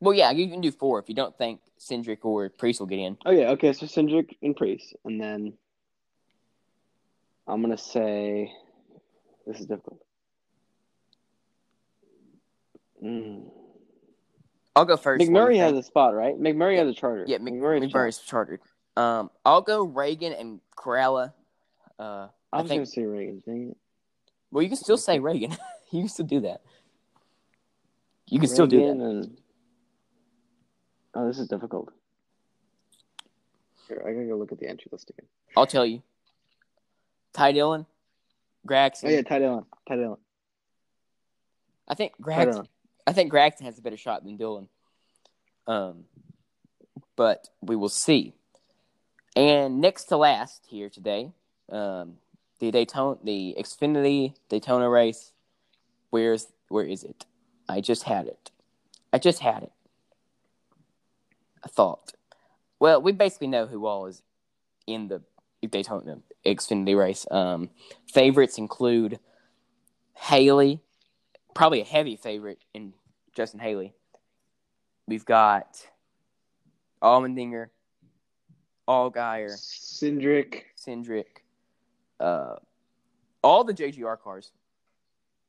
[0.00, 2.98] Well, yeah, you can do four if you don't think Cindric or Preece will get
[2.98, 3.16] in.
[3.26, 3.72] Oh yeah, okay.
[3.72, 5.54] So Cindric and Preece, and then
[7.46, 8.52] I'm gonna say
[9.46, 10.00] this is difficult.
[13.02, 13.50] Mm.
[14.76, 15.24] I'll go first.
[15.24, 16.38] McMurray has a spot, right?
[16.38, 17.24] McMurray has a charter.
[17.26, 18.60] yeah, Mc, McMurray's McMurray's chartered.
[18.96, 21.32] Um, I'll go Ragan and Corella.
[21.98, 22.80] Uh, I I was think.
[22.80, 23.44] gonna say Ragan.
[23.44, 23.76] Dang it.
[24.52, 25.56] Well, you can still say Ragan.
[25.90, 26.62] you can still do that.
[28.28, 28.90] You can still do that.
[28.90, 29.38] And...
[31.18, 31.92] Oh, this is difficult.
[33.88, 35.26] Here, I gotta go look at the entry list again.
[35.56, 36.00] I'll tell you.
[37.32, 37.86] Ty Dillon,
[38.68, 39.06] Gragson.
[39.06, 39.64] Oh yeah, Ty Dillon.
[39.88, 40.18] Ty Dillon.
[41.88, 42.66] I think Ty Gragson.
[43.04, 44.68] I think Gragson has a better shot than Dillon.
[45.66, 46.04] Um,
[47.16, 48.34] but we will see.
[49.34, 51.32] And next to last here today,
[51.72, 52.18] um,
[52.60, 55.32] the Daytona, the Xfinity Daytona race.
[56.10, 57.26] Where's where is it?
[57.68, 58.52] I just had it.
[59.12, 59.72] I just had it.
[61.66, 62.12] Thought.
[62.80, 64.22] Well, we basically know who all is
[64.86, 65.22] in the
[65.66, 67.26] Daytona Xfinity race.
[67.30, 67.70] Um,
[68.12, 69.18] favorites include
[70.14, 70.80] Haley,
[71.54, 72.92] probably a heavy favorite in
[73.34, 73.94] Justin Haley.
[75.06, 75.84] We've got
[77.02, 77.68] Allmendinger,
[78.86, 80.62] Allgaier, Cindric.
[80.76, 81.24] Cindric,
[82.20, 82.56] uh,
[83.42, 84.52] all the JGR cars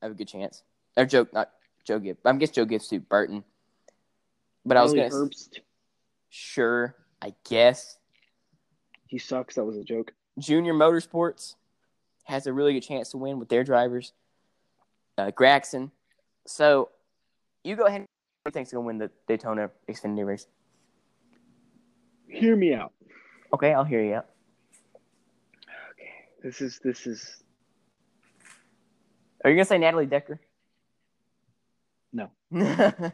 [0.01, 0.63] have a good chance.
[0.97, 1.51] Or Joe, not
[1.83, 2.19] Joe Gibbs.
[2.25, 2.99] I guess Joe Gibbs too.
[2.99, 3.43] Burton.
[4.65, 5.59] But I was gonna Herbst.
[6.29, 6.95] Sure.
[7.21, 7.97] I guess
[9.07, 9.55] He sucks.
[9.55, 10.13] That was a joke.
[10.37, 11.55] Junior Motorsports
[12.23, 14.13] has a really good chance to win with their drivers.
[15.17, 15.91] Uh, Gragson.
[16.47, 16.89] So
[17.63, 18.05] you go ahead.
[18.45, 20.47] Who think's gonna win the Daytona Xfinity race?
[22.29, 22.93] Hear me out.
[23.53, 24.27] Okay, I'll hear you out.
[25.91, 26.11] Okay.
[26.43, 27.43] This is this is
[29.43, 30.39] Are you gonna say Natalie Decker?
[32.13, 32.31] No.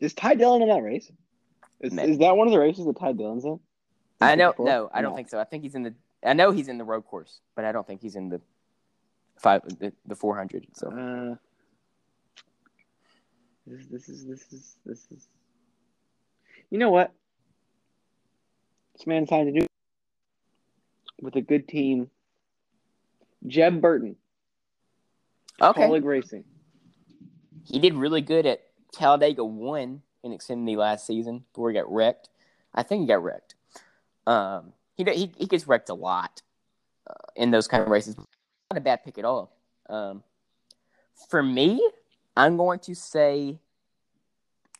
[0.00, 1.12] Is Ty Dillon in that race?
[1.80, 3.58] Is, is that one of the races that Ty Dillon's in?
[4.20, 4.54] I know.
[4.58, 5.40] No, I don't think so.
[5.40, 5.94] I think he's in the.
[6.24, 8.40] I know he's in the road course, but I don't think he's in the
[9.38, 10.66] five the, the four hundred.
[10.74, 11.36] So Uh,
[13.66, 15.26] this, this is this is this is.
[16.70, 17.12] You know what?
[18.94, 19.66] This man's time to do
[21.22, 22.10] with a good team.
[23.46, 24.16] Jeb Burton,
[25.62, 26.44] okay, Racing.
[27.64, 28.60] he did really good at
[28.92, 32.28] Talladega one in Xfinity last season before he got wrecked.
[32.74, 33.54] I think he got wrecked.
[34.26, 36.42] Um, he he he gets wrecked a lot
[37.08, 38.16] uh, in those kind of races.
[38.16, 39.56] Not a bad pick at all.
[39.88, 40.22] Um,
[41.28, 41.80] for me,
[42.36, 43.58] I'm going to say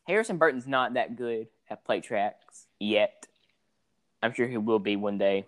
[0.07, 3.27] Harrison Burton's not that good at plate tracks yet.
[4.23, 5.47] I'm sure he will be one day.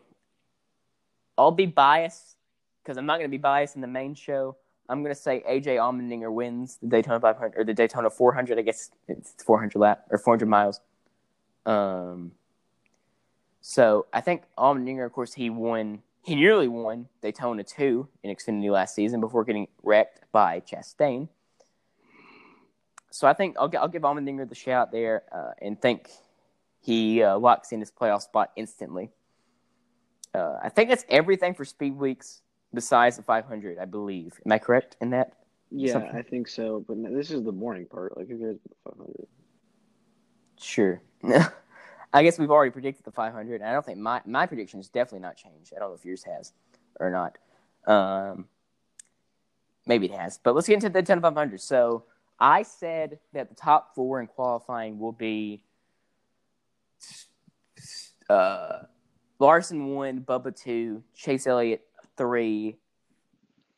[1.36, 2.36] I'll be biased
[2.82, 4.56] because I'm not going to be biased in the main show.
[4.92, 8.58] I'm to say AJ Allmendinger wins the Daytona 500 or the Daytona 400.
[8.58, 10.82] I guess it's 400 lap or 400 miles.
[11.64, 12.32] Um,
[13.62, 16.02] so I think Allmendinger, of course, he won.
[16.22, 21.28] He nearly won Daytona 2 in Xfinity last season before getting wrecked by Chastain.
[23.10, 26.10] So I think I'll, I'll give Allmendinger the shout there uh, and think
[26.80, 29.10] he uh, locks in his playoff spot instantly.
[30.34, 32.42] Uh, I think that's everything for Speed Weeks
[32.74, 34.34] besides the 500, I believe.
[34.44, 35.34] Am I correct in that?
[35.70, 36.16] Yeah, Something.
[36.16, 36.84] I think so.
[36.86, 38.16] But this is the boring part.
[38.16, 39.26] Like, who cares about the 500?
[40.60, 41.02] Sure.
[42.12, 44.88] I guess we've already predicted the 500, and I don't think my my prediction has
[44.88, 45.72] definitely not changed.
[45.74, 46.52] I don't know if yours has
[47.00, 47.38] or not.
[47.86, 48.46] Um,
[49.86, 51.60] maybe it has, but let's get into the 10 500.
[51.60, 52.04] So
[52.38, 55.62] I said that the top four in qualifying will be
[58.28, 58.80] uh,
[59.38, 61.82] Larson one, Bubba two, Chase Elliott
[62.16, 62.76] three,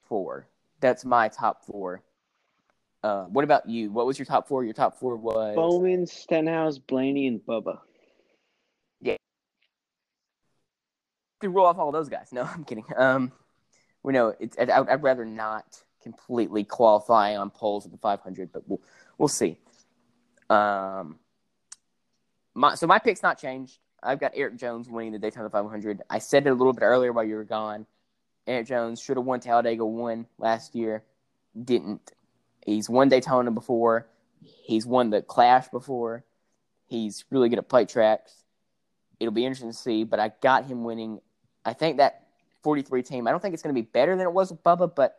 [0.08, 0.48] four.
[0.80, 2.02] That's my top four.
[3.02, 3.90] Uh, what about you?
[3.90, 4.64] What was your top four?
[4.64, 7.78] Your top four was Bowman, Stenhouse, Blaney, and Bubba.
[9.00, 9.16] Yeah.
[11.42, 12.28] To roll off all those guys.
[12.32, 12.86] No, I'm kidding.
[12.96, 13.32] Um,
[14.02, 14.56] we know it's.
[14.58, 18.80] I'd, I'd rather not completely qualify on polls at the 500, but we'll
[19.18, 19.58] we'll see.
[20.48, 21.18] Um,
[22.54, 23.78] my so my pick's not changed.
[24.02, 26.02] I've got Erik Jones winning the Daytona 500.
[26.10, 27.86] I said it a little bit earlier while you were gone.
[28.46, 31.04] Erik Jones should have won Talladega one last year,
[31.62, 32.12] didn't.
[32.64, 34.06] He's won Daytona before.
[34.42, 36.24] He's won the Clash before.
[36.86, 38.44] He's really good at plate tracks.
[39.18, 41.20] It'll be interesting to see, but I got him winning.
[41.64, 42.26] I think that
[42.62, 44.94] 43 team, I don't think it's going to be better than it was with Bubba,
[44.94, 45.16] but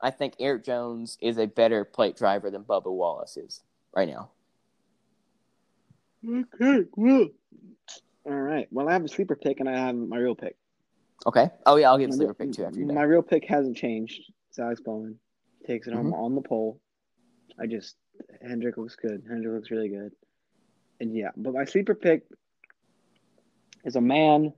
[0.00, 3.62] I think Erik Jones is a better plate driver than Bubba Wallace is
[3.94, 4.30] right now.
[6.26, 7.28] Okay, cool.
[8.26, 8.68] All right.
[8.70, 10.56] Well, I have a sleeper pick and I have my real pick.
[11.26, 11.50] Okay.
[11.66, 14.20] Oh yeah, I'll give My sleeper pick too after you're My real pick hasn't changed.
[14.48, 15.18] It's Alex Bowman.
[15.66, 16.18] Takes it home Mhm.
[16.18, 16.80] on the pole.
[17.58, 17.96] I just
[18.42, 19.22] Hendrick looks good.
[19.28, 20.12] Hendrick looks really good.
[21.00, 22.24] And yeah, but my sleeper pick
[23.84, 24.52] is a man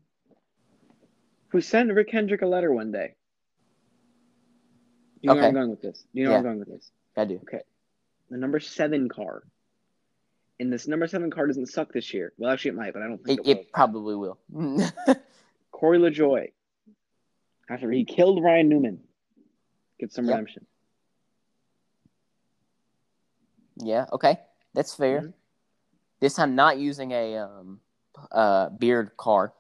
[1.48, 3.14] who sent Rick Hendrick a letter one day.
[5.20, 6.04] You know where I'm going with this.
[6.12, 6.90] You know where I'm going with this.
[7.16, 7.36] I do.
[7.42, 7.60] Okay.
[8.30, 9.42] The number seven car.
[10.58, 12.32] And this number seven car doesn't suck this year.
[12.38, 13.50] Well, actually, it might, but I don't It, think it, will.
[13.62, 14.38] it probably will.
[15.82, 16.52] Corey LaJoie,
[17.68, 19.00] after he killed Ryan Newman,
[19.98, 20.64] gets some redemption.
[23.78, 24.06] yeah.
[24.12, 24.38] Okay.
[24.74, 25.22] That's fair.
[25.22, 25.32] Mhm.
[26.20, 27.80] This time, not using a um,
[28.30, 29.54] uh, beard car.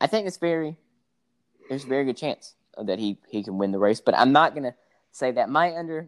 [0.00, 0.76] I think it's very.
[1.68, 4.54] There's a very good chance that he he can win the race, but I'm not
[4.54, 4.76] gonna
[5.10, 5.50] say that.
[5.50, 6.06] My under.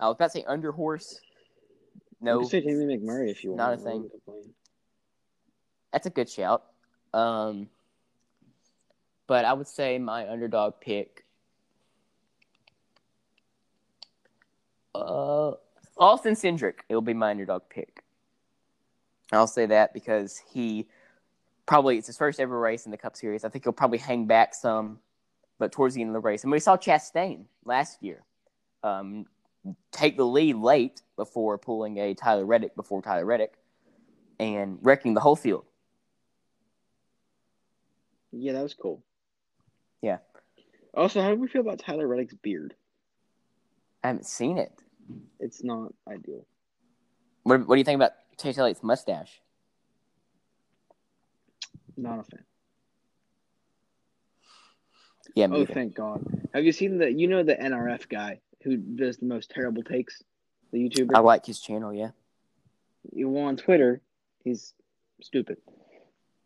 [0.00, 1.20] I was about to say under horse.
[2.20, 3.58] No, can say Jamie McMurray if you want.
[3.58, 4.10] Not a thing.
[5.92, 6.64] That's a good shout.
[7.14, 7.68] Um,
[9.30, 11.24] but I would say my underdog pick.
[14.92, 15.52] Uh,
[15.96, 16.80] Austin Cindric.
[16.88, 18.02] It'll be my underdog pick.
[19.30, 20.88] I'll say that because he
[21.64, 23.44] probably it's his first ever race in the Cup Series.
[23.44, 24.98] I think he'll probably hang back some,
[25.60, 28.24] but towards the end of the race, and we saw Chastain last year
[28.82, 29.26] um,
[29.92, 33.52] take the lead late before pulling a Tyler Reddick before Tyler Reddick
[34.40, 35.66] and wrecking the whole field.
[38.32, 39.04] Yeah, that was cool.
[40.94, 42.74] Also, how do we feel about Tyler Reddick's beard?
[44.02, 44.72] I haven't seen it.
[45.38, 46.44] It's not ideal.
[47.44, 49.40] What, what do you think about Chase Elliott's mustache?
[51.96, 52.44] Not a fan.
[55.34, 55.74] Yeah, me Oh, either.
[55.74, 56.24] thank God.
[56.54, 57.12] Have you seen the?
[57.12, 60.22] You know the NRF guy who does the most terrible takes,
[60.72, 61.10] the YouTuber.
[61.14, 61.92] I like his channel.
[61.94, 62.10] Yeah,
[63.12, 64.00] you on Twitter,
[64.42, 64.72] he's
[65.22, 65.58] stupid.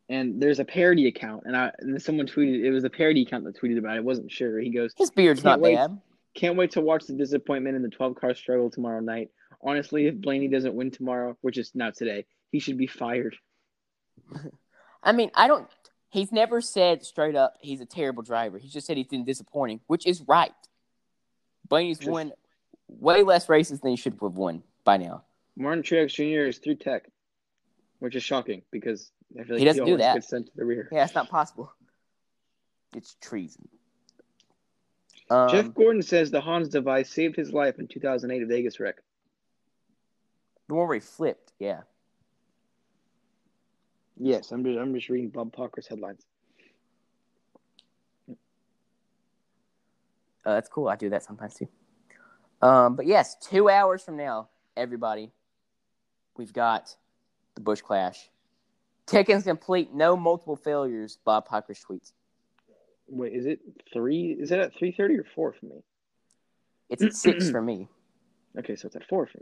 [0.08, 3.44] And there's a parody account, and I and someone tweeted it was a parody account
[3.44, 3.98] that tweeted about it.
[3.98, 4.58] I wasn't sure.
[4.60, 5.76] He goes, his beard's Can't wait.
[5.76, 5.98] bad.
[6.34, 9.30] "Can't wait to watch the disappointment in the 12 car struggle tomorrow night.
[9.62, 13.34] Honestly, if Blaney doesn't win tomorrow, which is not today, he should be fired."
[15.02, 15.68] I mean, I don't.
[16.10, 18.58] He's never said straight up he's a terrible driver.
[18.58, 20.52] He's just said he's been disappointing, which is right.
[21.68, 22.32] Blaney's Just- won
[22.88, 25.24] way less races than he should have won by now.
[25.56, 26.46] Martin Truex Jr.
[26.46, 27.08] is through tech,
[28.00, 30.14] which is shocking because like He doesn't do that.
[30.14, 30.88] Gets sent to the rear.
[30.92, 31.72] Yeah, it's not possible.
[32.94, 33.68] It's treason.
[35.30, 38.96] Um, Jeff Gordon says the Hans device saved his life in 2008 Vegas wreck.
[40.68, 41.52] the one where he flipped.
[41.58, 41.80] Yeah.
[44.16, 46.24] Yes, I'm just I'm just reading Bob Pockrass's headlines.
[50.46, 50.88] Uh, that's cool.
[50.88, 51.68] I do that sometimes too.
[52.60, 55.32] Um, but yes, two hours from now, everybody,
[56.36, 56.94] we've got
[57.54, 58.30] the Busch Clash.
[59.06, 61.18] Tickets complete, no multiple failures.
[61.24, 62.12] Bob Pockrass tweets.
[63.06, 63.60] Wait, is it
[63.92, 64.36] three?
[64.38, 65.82] Is it at three thirty or four for me?
[66.88, 67.88] It's at six for me.
[68.56, 69.38] Okay, so it's at four for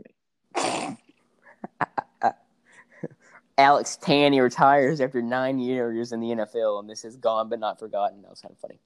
[0.57, 0.97] me.
[3.59, 7.77] Alex Tanney retires after nine years in the NFL, and this is gone but not
[7.77, 8.23] forgotten.
[8.23, 8.79] That was kind of funny.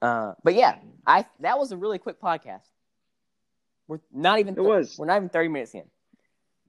[0.00, 2.68] Uh, but yeah, I that was a really quick podcast.
[3.88, 4.96] We're not even It was.
[4.96, 5.82] we're not even thirty minutes in.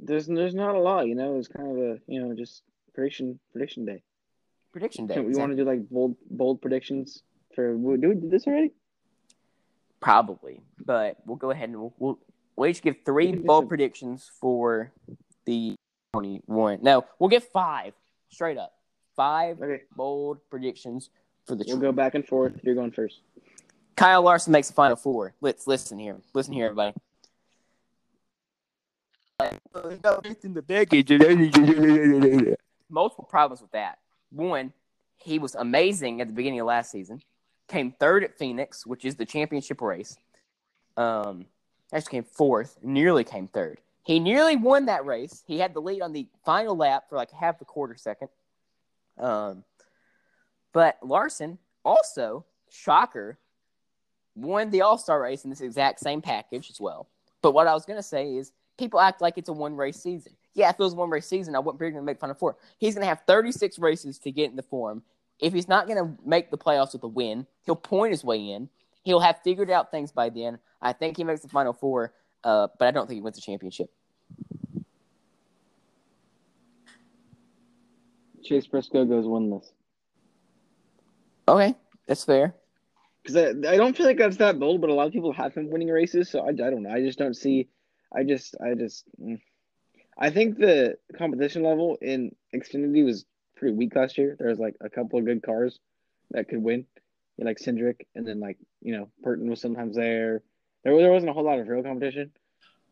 [0.01, 1.37] There's there's not a lot, you know.
[1.37, 4.03] It's kind of a you know just prediction prediction day.
[4.71, 5.13] Prediction day.
[5.13, 5.47] Can we exactly.
[5.47, 7.23] want to do like bold bold predictions
[7.55, 7.73] for?
[7.73, 8.71] Do we do this already?
[9.99, 12.19] Probably, but we'll go ahead and we'll we'll,
[12.55, 14.91] we'll each give three We can do bold predictions for
[15.45, 15.75] the
[16.13, 16.79] twenty-one.
[16.81, 17.93] No, we'll get five
[18.29, 18.73] straight up.
[19.15, 21.11] Five Okay, bold predictions
[21.45, 21.65] for the.
[21.67, 22.53] we'll go back and forth.
[22.63, 23.19] You're going first.
[23.95, 25.35] Kyle Larson makes the final four.
[25.41, 26.17] Let's listen here.
[26.33, 26.93] Listen here, everybody.
[32.89, 33.99] Multiple problems with that.
[34.31, 34.73] One,
[35.17, 37.21] he was amazing at the beginning of last season.
[37.67, 40.17] Came third at Phoenix, which is the championship race.
[40.97, 41.45] Um,
[41.93, 42.77] actually came fourth.
[42.81, 43.79] Nearly came third.
[44.03, 45.43] He nearly won that race.
[45.45, 48.29] He had the lead on the final lap for like half a quarter second.
[49.17, 49.63] Um,
[50.73, 53.37] but Larson also, shocker,
[54.35, 57.07] won the All Star race in this exact same package as well.
[57.41, 60.33] But what I was gonna say is people act like it's a one race season.
[60.55, 62.57] Yeah, if it was one race season, I wouldn't be going to make of four.
[62.79, 65.03] He's gonna have 36 races to get in the form.
[65.39, 68.69] If he's not gonna make the playoffs with a win, he'll point his way in.
[69.03, 70.57] He'll have figured out things by then.
[70.81, 72.13] I think he makes the final four,
[72.43, 73.91] uh, but I don't think he wins the championship.
[78.43, 79.71] Chase Briscoe goes winless.
[81.47, 81.75] Okay,
[82.07, 82.55] that's fair.
[83.21, 85.53] Because I, I don't feel like that's that bold, but a lot of people have
[85.53, 86.91] him winning races, so I, I don't know.
[86.91, 87.69] I just don't see.
[88.13, 89.05] I just I just.
[89.21, 89.39] mm.
[90.17, 94.35] I think the competition level in Xfinity was pretty weak last year.
[94.37, 95.79] There was like a couple of good cars
[96.31, 96.85] that could win,
[97.39, 100.43] like Cindric, and then like you know Burton was sometimes there.
[100.83, 102.31] There there wasn't a whole lot of real competition,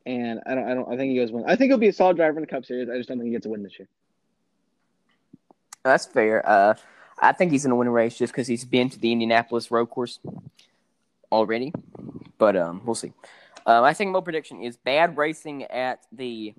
[0.06, 1.44] and I don't I don't I think he goes win.
[1.48, 2.90] I think he'll be a solid driver in the Cup Series.
[2.90, 3.90] I just don't think he gets a win this year.
[5.84, 6.48] That's fair.
[6.48, 6.76] Uh,
[7.22, 9.72] I think he's going to win a race just because he's been to the Indianapolis
[9.72, 10.20] road course
[11.32, 11.74] already,
[12.38, 13.14] but um, we'll see.
[13.70, 16.56] Uh, my second prediction is bad racing at the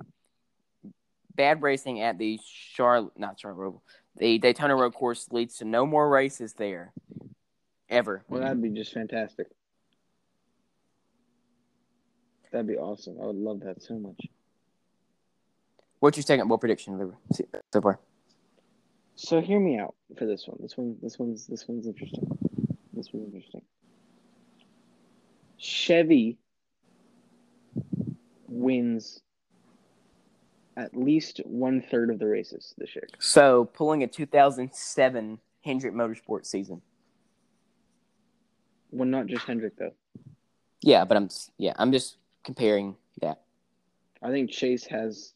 [1.34, 3.80] bad racing at the Charlotte, not Charlotte Roval,
[4.16, 6.92] the Daytona Road Course leads to no more races there,
[7.88, 8.22] ever.
[8.28, 9.48] Well, that'd be just fantastic.
[12.52, 13.16] That'd be awesome.
[13.20, 14.28] I would love that so much.
[15.98, 17.12] What's your second bowl prediction
[17.72, 17.98] so far?
[19.16, 20.58] So hear me out for this one.
[20.62, 22.28] This one, this one's, this one's interesting.
[22.92, 23.62] This one's interesting.
[25.58, 26.38] Chevy
[28.50, 29.22] wins
[30.76, 33.06] at least one third of the races this year.
[33.18, 36.82] So pulling a 2007 Hendrick Motorsports season.
[38.90, 39.94] Well, not just Hendrick though.
[40.82, 43.40] Yeah, but I'm yeah I'm just comparing that.
[44.22, 45.34] I think Chase has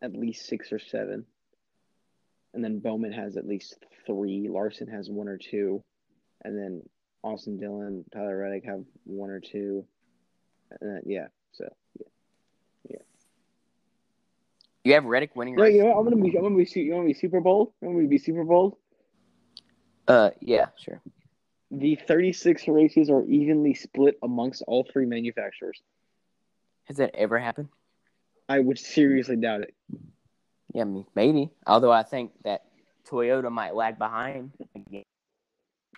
[0.00, 1.24] at least six or seven,
[2.54, 4.48] and then Bowman has at least three.
[4.48, 5.82] Larson has one or two,
[6.44, 6.82] and then
[7.22, 9.84] Austin Dillon, Tyler Reddick have one or two,
[10.80, 11.26] and then, yeah.
[11.52, 12.06] So yeah.
[14.84, 15.58] You have Reddick winning.
[15.58, 16.36] Yeah, you know, I'm gonna be.
[16.36, 16.68] I'm gonna be.
[16.74, 17.74] You want to be Super Bowl?
[17.82, 18.78] I'm gonna be Super Bowl.
[20.08, 21.00] Uh, yeah, sure.
[21.70, 25.80] The 36 races are evenly split amongst all three manufacturers.
[26.84, 27.68] Has that ever happened?
[28.48, 29.74] I would seriously doubt it.
[30.74, 31.50] Yeah, maybe.
[31.66, 32.64] Although I think that
[33.08, 35.04] Toyota might lag behind again.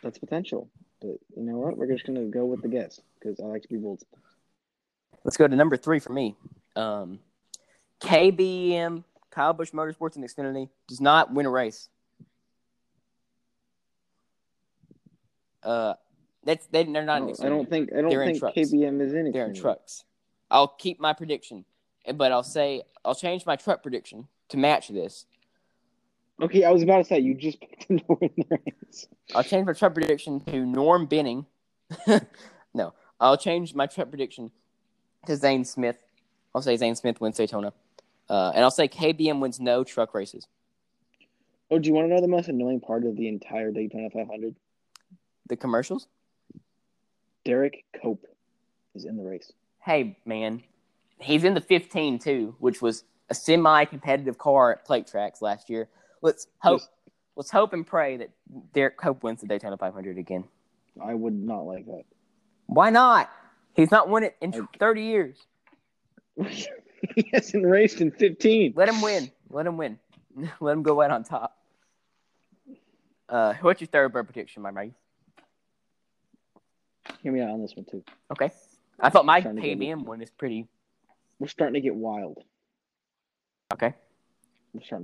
[0.02, 0.68] That's potential.
[1.00, 1.76] But you know what?
[1.78, 4.02] We're just gonna go with the guess because I like to be bold.
[5.24, 6.36] Let's go to number three for me.
[6.76, 7.18] Um,
[8.04, 11.88] KBM, Kyle Busch Motorsports and Xfinity, does not win a race.
[15.62, 15.94] Uh,
[16.44, 17.22] that's they, they're not.
[17.40, 19.32] I don't think I don't they're think KBM is anything.
[19.32, 20.04] They're in trucks.
[20.50, 21.64] I'll keep my prediction,
[22.14, 25.24] but I'll say I'll change my truck prediction to match this.
[26.42, 29.06] Okay, I was about to say you just picked a the race.
[29.34, 31.46] I'll change my truck prediction to Norm Benning.
[32.74, 34.50] no, I'll change my truck prediction
[35.26, 35.96] to Zane Smith.
[36.54, 37.72] I'll say Zane Smith wins Daytona.
[38.28, 40.46] Uh, and I'll say KBM wins no truck races.
[41.70, 44.54] Oh, do you want to know the most annoying part of the entire Daytona 500?
[45.48, 46.08] The commercials?
[47.44, 48.26] Derrike Cope
[48.94, 49.52] is in the race.
[49.80, 50.62] Hey, man.
[51.20, 55.88] He's in the 15 too, which was a semi-competitive car at plate tracks last year.
[56.22, 56.80] Let's hope.
[56.80, 56.90] Just,
[57.36, 58.30] let's hope and pray that
[58.74, 60.44] Derrike Cope wins the Daytona 500 again.
[61.02, 62.04] I would not like that.
[62.66, 63.30] Why not?
[63.74, 65.36] He's not won it in I, 30 years.
[67.14, 68.74] he hasn't raced in 15.
[68.76, 69.30] Let him win.
[69.50, 69.98] Let him win.
[70.60, 71.56] Let him go out on top.
[73.28, 74.92] Uh, what's your third bird prediction, my Mike?
[77.22, 78.02] Hear me out on this one too.
[78.30, 78.50] Okay.
[79.00, 80.68] I thought my KBM one is pretty.
[81.38, 82.38] We're starting to get wild.
[83.72, 83.94] Okay.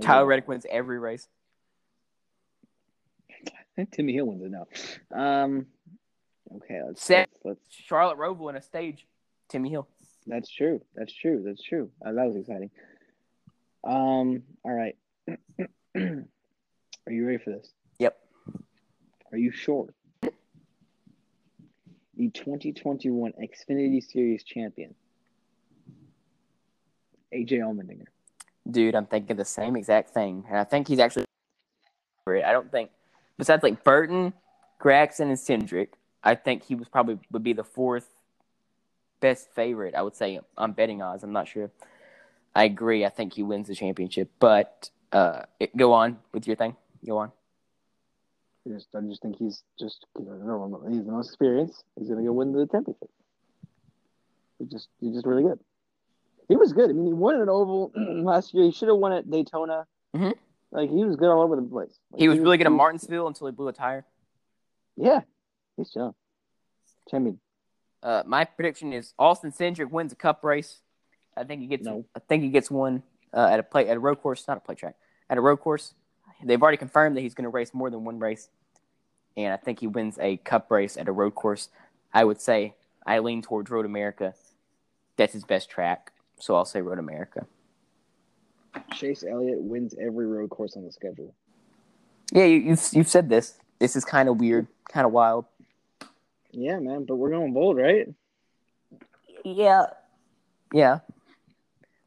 [0.01, 1.29] Tyler Reddick wins every race.
[3.93, 4.67] Timmy Hill wins it now.
[5.13, 5.67] Um.
[6.57, 6.81] Okay.
[6.87, 7.75] Let's, Set let's, let's...
[7.87, 9.07] Charlotte Roval in a stage.
[9.49, 9.89] Timmy Hill.
[10.27, 10.81] That's true.
[10.95, 11.43] That's true.
[11.45, 11.91] That's true.
[12.05, 12.71] Uh, that was exciting.
[13.85, 14.43] Um.
[14.65, 14.97] All right.
[15.97, 17.73] Are you ready for this?
[17.99, 18.17] Yep.
[19.33, 19.89] Are you sure?
[22.17, 24.95] The 2021 Xfinity Series champion,
[27.33, 28.05] AJ Allmendinger.
[28.71, 31.25] Dude, I'm thinking the same exact thing, and I think he's actually.
[32.29, 32.91] I don't think,
[33.39, 34.33] besides like Burton,
[34.81, 35.89] Gragson, and Cindric,
[36.23, 38.09] I think he was probably would be the fourth
[39.21, 41.23] best favorite, I would say, on betting odds.
[41.23, 41.71] I'm not sure.
[42.55, 43.05] I agree.
[43.05, 44.31] I think he wins the championship.
[44.39, 46.77] But uh, it, go on with your thing.
[47.07, 47.33] Go on.
[48.67, 51.83] I just, I just think he's just you know, he's the most experienced.
[51.99, 53.09] He's gonna go win the championship.
[54.59, 55.59] He's just he's just really good.
[56.49, 56.91] He was good.
[56.91, 58.65] I mean, he won at Oval last year.
[58.65, 59.87] He should have won at Daytona.
[60.15, 60.33] Mm-hmm.
[60.73, 61.99] Like he was good all over the place.
[62.13, 64.05] Like, he was really good at Martinsville until he blew a tire.
[64.97, 65.21] Yeah,
[65.77, 66.15] he's young.
[67.11, 67.41] Champion.
[68.03, 70.79] Uh, my prediction is Austin Cindric wins a Cup race.
[71.37, 71.85] I think he gets.
[71.85, 72.05] No.
[72.15, 73.03] I think he gets one
[73.35, 74.97] uh, at a play at a road course, not a play track,
[75.29, 75.95] at a road course.
[76.43, 78.49] They've already confirmed that he's going to race more than one race,
[79.37, 81.69] and I think he wins a Cup race at a road course.
[82.13, 82.75] I would say
[83.07, 84.35] I lean towards Road America.
[85.17, 87.47] That's his best track, so I'll say Road America.
[88.95, 91.35] Chase Elliott wins every road course on the schedule.
[92.33, 93.59] Yeah, you, you've you've said this.
[93.79, 95.47] This is kind of weird, kind of wild.
[96.53, 98.09] Yeah, man, but we're going bold, right?
[99.45, 99.87] Yeah.
[100.73, 101.01] Yeah.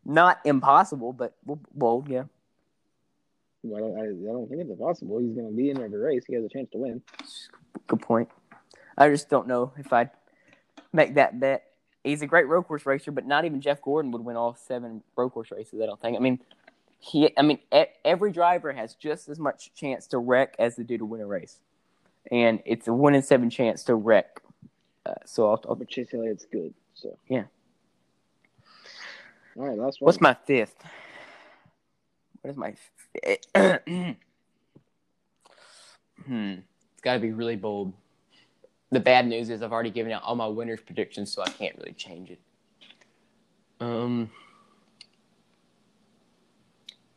[0.06, 1.36] Not impossible, but
[1.74, 2.24] bold, yeah.
[3.64, 5.20] Well, I don't, I, don't think it's impossible.
[5.20, 6.26] He's going to be in every race.
[6.28, 7.02] He has a chance to win.
[7.88, 8.30] Good point.
[8.98, 10.12] I just don't know if I'd
[10.92, 11.64] make that bet.
[12.04, 15.02] He's a great road course racer, but not even Jeff Gordon would win all seven
[15.16, 15.80] road course races.
[15.82, 16.18] I don't think.
[16.18, 16.40] I mean,
[17.00, 17.32] he.
[17.38, 17.60] I mean,
[18.04, 21.26] every driver has just as much chance to wreck as they do to win a
[21.26, 21.60] race,
[22.32, 24.40] and it's a one in seven chance to wreck.
[25.06, 26.74] Uh, so I'll, I'll But Chase Elliott's good.
[26.94, 27.44] So Yeah.
[29.56, 30.08] All right, last one.
[30.08, 30.76] What's my fifth?
[32.42, 32.74] What is my?
[32.74, 33.48] Fifth?
[36.26, 36.54] hmm.
[36.94, 37.94] It's got to be really bold.
[38.92, 41.76] The bad news is I've already given out all my winners predictions, so I can't
[41.78, 42.40] really change it.
[43.80, 44.30] Um.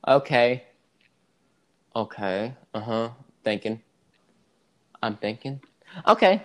[0.06, 0.64] Okay.
[1.94, 2.54] Okay.
[2.74, 3.10] Uh huh.
[3.44, 3.82] Thinking.
[5.02, 5.60] I'm thinking.
[6.06, 6.42] Okay.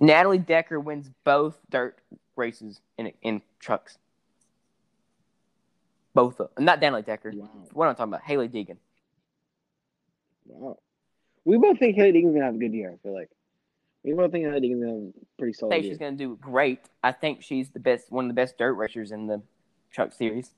[0.00, 1.98] Natalie Decker wins both dirt
[2.36, 3.98] races in in trucks.
[6.14, 7.32] Both of not Natalie Decker.
[7.34, 7.48] Wow.
[7.72, 8.22] What am I talking about?
[8.22, 8.76] Hailie Deegan.
[10.46, 10.78] Wow.
[11.44, 12.92] We both think Hailie Deegan's gonna have a good year.
[12.92, 13.30] I feel like
[14.02, 15.92] we both think Hailie Deegan's gonna have a pretty I think year.
[15.92, 16.80] she's going to do great.
[17.02, 19.42] I think she's the best, one of the best dirt racers in the
[19.90, 20.50] truck series.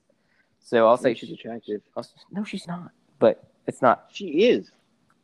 [0.61, 1.29] So I'll say she's.
[1.29, 1.81] she's attractive.
[1.97, 2.91] I'll- no, she's not.
[3.19, 4.07] But it's not.
[4.13, 4.71] She is.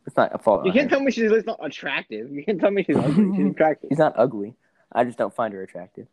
[0.07, 0.66] It's not a fault.
[0.66, 2.30] You can't tell me she's not attractive.
[2.32, 3.36] You can't tell me she's ugly.
[3.36, 3.88] She's attractive.
[3.90, 4.55] She's not ugly.
[4.90, 6.07] I just don't find her attractive.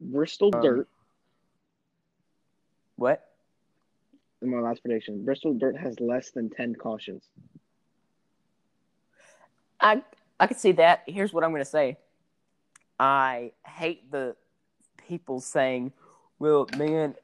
[0.00, 0.88] Bristol Um, Dirt.
[2.96, 3.24] What?
[4.42, 7.24] In my last prediction, Bristol Dirt has less than ten cautions.
[9.80, 10.02] I
[10.40, 11.02] I can see that.
[11.06, 11.98] Here's what I'm going to say.
[12.98, 14.36] I hate the
[15.08, 15.92] people saying,
[16.38, 17.14] "Well, man,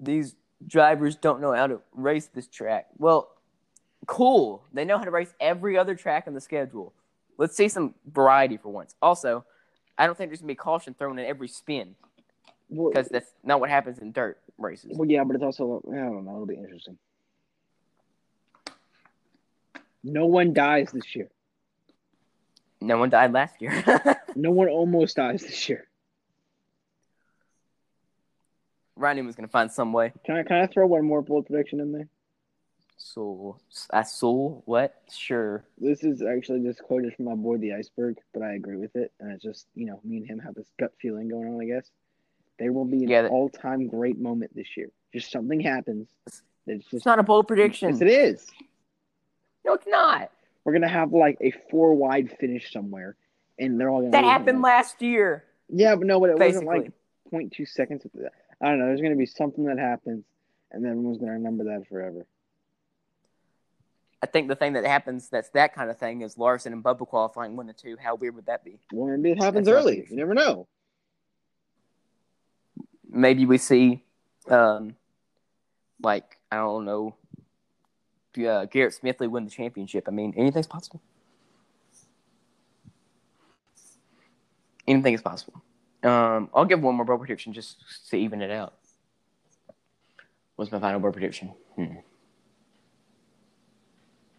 [0.00, 0.34] these
[0.66, 3.30] drivers don't know how to race this track." Well,
[4.08, 4.64] cool.
[4.72, 6.92] They know how to race every other track on the schedule.
[7.36, 8.96] Let's see some variety for once.
[9.00, 9.44] Also,
[9.96, 11.94] I don't think there's going to be caution thrown in every spin
[12.68, 14.96] Well, because that's not what happens in dirt races.
[14.96, 16.32] well, yeah, but it's also I don't know.
[16.32, 16.98] It'll be interesting.
[20.02, 21.28] No one dies this year.
[22.80, 23.84] No one died last year.
[24.36, 25.88] No one almost dies this year.
[28.94, 30.12] Ryan was going to find some way.
[30.24, 32.08] Can I can I throw one more bold prediction in there?
[32.98, 33.56] So,
[33.90, 34.94] I saw what?
[35.10, 35.64] Sure.
[35.78, 39.12] This is actually just quoted from my boy the iceberg, but I agree with it.
[39.20, 41.66] And it's just, you know, me and him have this gut feeling going on, I
[41.66, 41.90] guess.
[42.58, 44.90] There will be an Yeah, that- all time great moment this year.
[45.12, 46.08] Just something happens.
[46.66, 47.90] It's just It's not a bold prediction.
[47.90, 48.46] Yes, it is.
[49.64, 50.30] No, it's not.
[50.64, 53.16] We're gonna have like a four wide finish somewhere,
[53.58, 55.44] and they're all gonna That happened last year.
[55.68, 58.04] Yeah, but no, but it Basically, wasn't like 0.2 seconds.
[58.60, 58.86] I don't know.
[58.86, 60.24] There's gonna be something that happens,
[60.72, 62.26] and then everyone's gonna remember that forever.
[64.22, 67.06] I think the thing that happens that's that kind of thing is Larson and Bubba
[67.06, 67.96] qualifying one and two.
[68.02, 68.78] How weird would that be?
[68.92, 70.06] Well, maybe it happens That's early.
[70.10, 70.66] You never know.
[73.10, 74.04] Maybe we see,
[74.48, 74.96] um,
[76.02, 77.14] like I don't know,
[78.38, 80.04] uh, Garrett Smithley win the championship.
[80.08, 81.00] I mean, anything's possible.
[84.86, 85.62] Anything is possible.
[86.02, 87.76] Um, I'll give one more bold prediction just
[88.10, 88.74] to even it out.
[90.56, 91.52] What's my final bold prediction?
[91.76, 91.96] Hmm.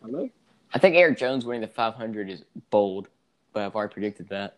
[0.02, 0.30] Hello.
[0.74, 3.08] I think Erik Jones winning the 500 is bold,
[3.54, 4.58] but I've already predicted that.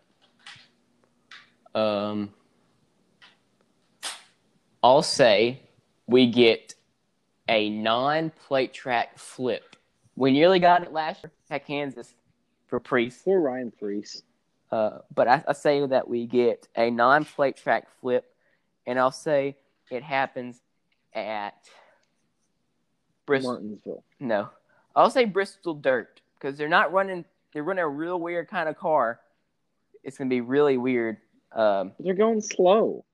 [1.74, 2.34] Um,
[4.84, 5.62] I'll say
[6.08, 6.76] we get
[7.48, 9.76] a non-plate track flip.
[10.16, 12.14] We nearly got it last year at Kansas
[12.68, 14.24] for Preece, Poor Ryan Preece.
[14.72, 18.26] uh, but I, I say that we get a non-plate track flip,
[18.86, 19.56] and I'll say
[19.90, 20.62] it happens
[21.14, 21.56] at
[23.26, 23.54] Bristol.
[23.54, 24.04] Martinsville.
[24.20, 24.50] No,
[24.96, 27.26] I'll say Bristol Dirt because they're not running.
[27.54, 29.20] They're running a real weird kind of car.
[30.04, 31.18] It's gonna be really weird.
[31.52, 33.06] Um, they're going slow.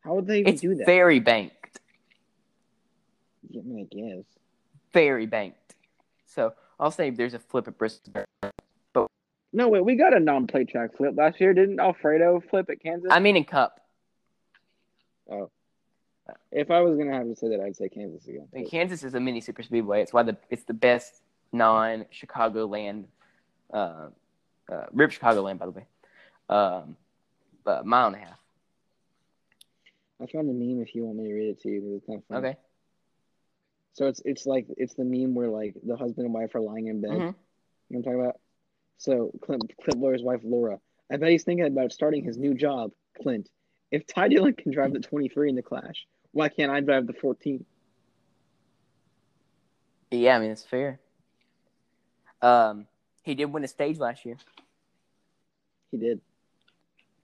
[0.00, 0.86] How would they even do that?
[0.86, 1.80] very banked,
[3.52, 4.24] mean, I guess.
[4.92, 5.74] very banked.
[6.26, 8.26] So I'll say there's a flip at Bristol Dirt.
[9.52, 9.84] No, wait.
[9.84, 11.54] We got a non-play track flip last year.
[11.54, 13.10] Didn't Alfredo flip at Kansas?
[13.10, 13.80] I mean, in Cup,
[16.50, 18.48] if I was gonna have to say that, I'd say Kansas again.
[18.52, 20.02] Mean, Kansas is a mini super speedway.
[20.02, 21.22] It's why the it's the best
[21.52, 23.04] non-Chicagoland,
[23.72, 24.08] uh,
[24.70, 25.86] uh, Rip Chicagoland, by the way,
[26.48, 26.96] um,
[27.64, 28.38] but mile and a half.
[30.20, 31.94] I found a meme if you want me to read it to you.
[31.96, 32.48] It's kind of funny.
[32.48, 32.58] Okay.
[33.94, 36.86] So it's it's like it's the meme where like the husband and wife are lying
[36.88, 37.10] in bed.
[37.10, 37.14] Mhm.
[37.14, 37.34] You know
[37.88, 38.40] what I'm talking about?
[38.98, 40.80] So Clint Clint Bowyer's wife Laura.
[41.10, 43.48] I bet he's thinking about starting his new job, Clint.
[43.90, 47.12] If Ty Dillon can drive the 23 in the Clash, why can't I drive the
[47.12, 47.64] 14?
[50.10, 51.00] Yeah, I mean it's fair.
[52.40, 52.86] Um,
[53.22, 54.36] he did win a stage last year.
[55.90, 56.20] He did.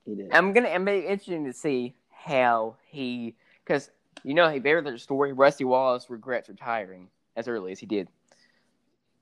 [0.04, 0.28] He did.
[0.32, 0.68] I'm gonna.
[0.68, 3.90] I'm be interesting to see how he, because
[4.22, 5.32] you know, he there's the story.
[5.32, 8.08] Rusty Wallace regrets retiring, as early as he did.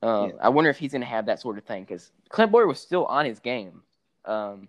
[0.03, 0.37] Um, yeah.
[0.43, 3.07] I wonder if he's to have that sort of thing because Clint Bowyer was still
[3.07, 3.83] on his game.
[4.25, 4.69] Um,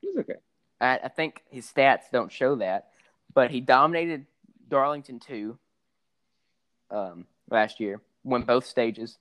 [0.00, 0.34] he's okay.
[0.80, 2.90] I, I, think his stats don't show that,
[3.34, 4.26] but he dominated
[4.72, 5.58] Darlington two
[6.90, 9.18] um, last year, won both stages,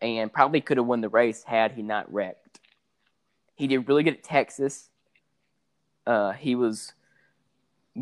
[0.00, 2.60] and probably could have won the race had he not wrecked.
[3.56, 4.88] He did really good at Texas.
[6.06, 6.92] Uh, he was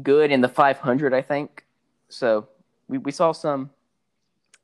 [0.03, 1.65] good in the 500, I think.
[2.11, 2.49] So
[2.87, 3.71] we, we saw some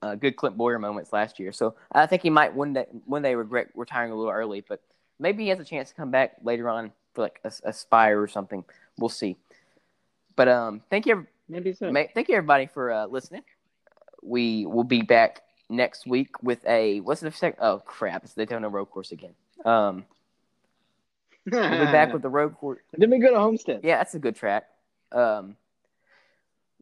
[0.03, 1.53] uh, good Clint Bowyer moments last year.
[1.53, 4.83] So I think he might one day one day regret retiring a little early, but
[5.19, 8.21] maybe he has a chance to come back later on for like a, a spire
[8.21, 8.63] or something.
[8.99, 9.39] We'll see.
[10.37, 11.27] But um, thank you.
[11.49, 11.93] Maybe so.
[11.93, 13.43] Thank you everybody for uh, listening.
[14.23, 17.59] We will be back next week with a what's the second?
[17.61, 18.25] Oh crap!
[18.25, 19.35] It's the Daytona Road Course again.
[19.65, 20.05] Um,
[21.51, 22.81] we'll be back with the road course.
[22.93, 23.81] Then we go to Homestead.
[23.83, 24.65] Yeah, that's a good track.
[25.13, 25.57] Um,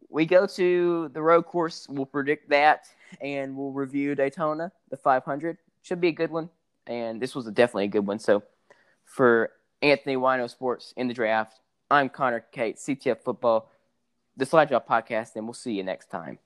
[0.08, 1.86] we go to the road course.
[1.88, 2.86] We'll predict that,
[3.20, 5.58] and we'll review Daytona, the 500.
[5.82, 6.48] Should be a good one,
[6.86, 8.18] and this was a, definitely a good one.
[8.18, 8.42] So,
[9.04, 9.50] for
[9.80, 11.58] Anthony Wino Sports in the draft,
[11.90, 13.71] I'm Connor Kate, CTF Football,
[14.36, 16.38] the Slide Drop Podcast, and we'll see you next time.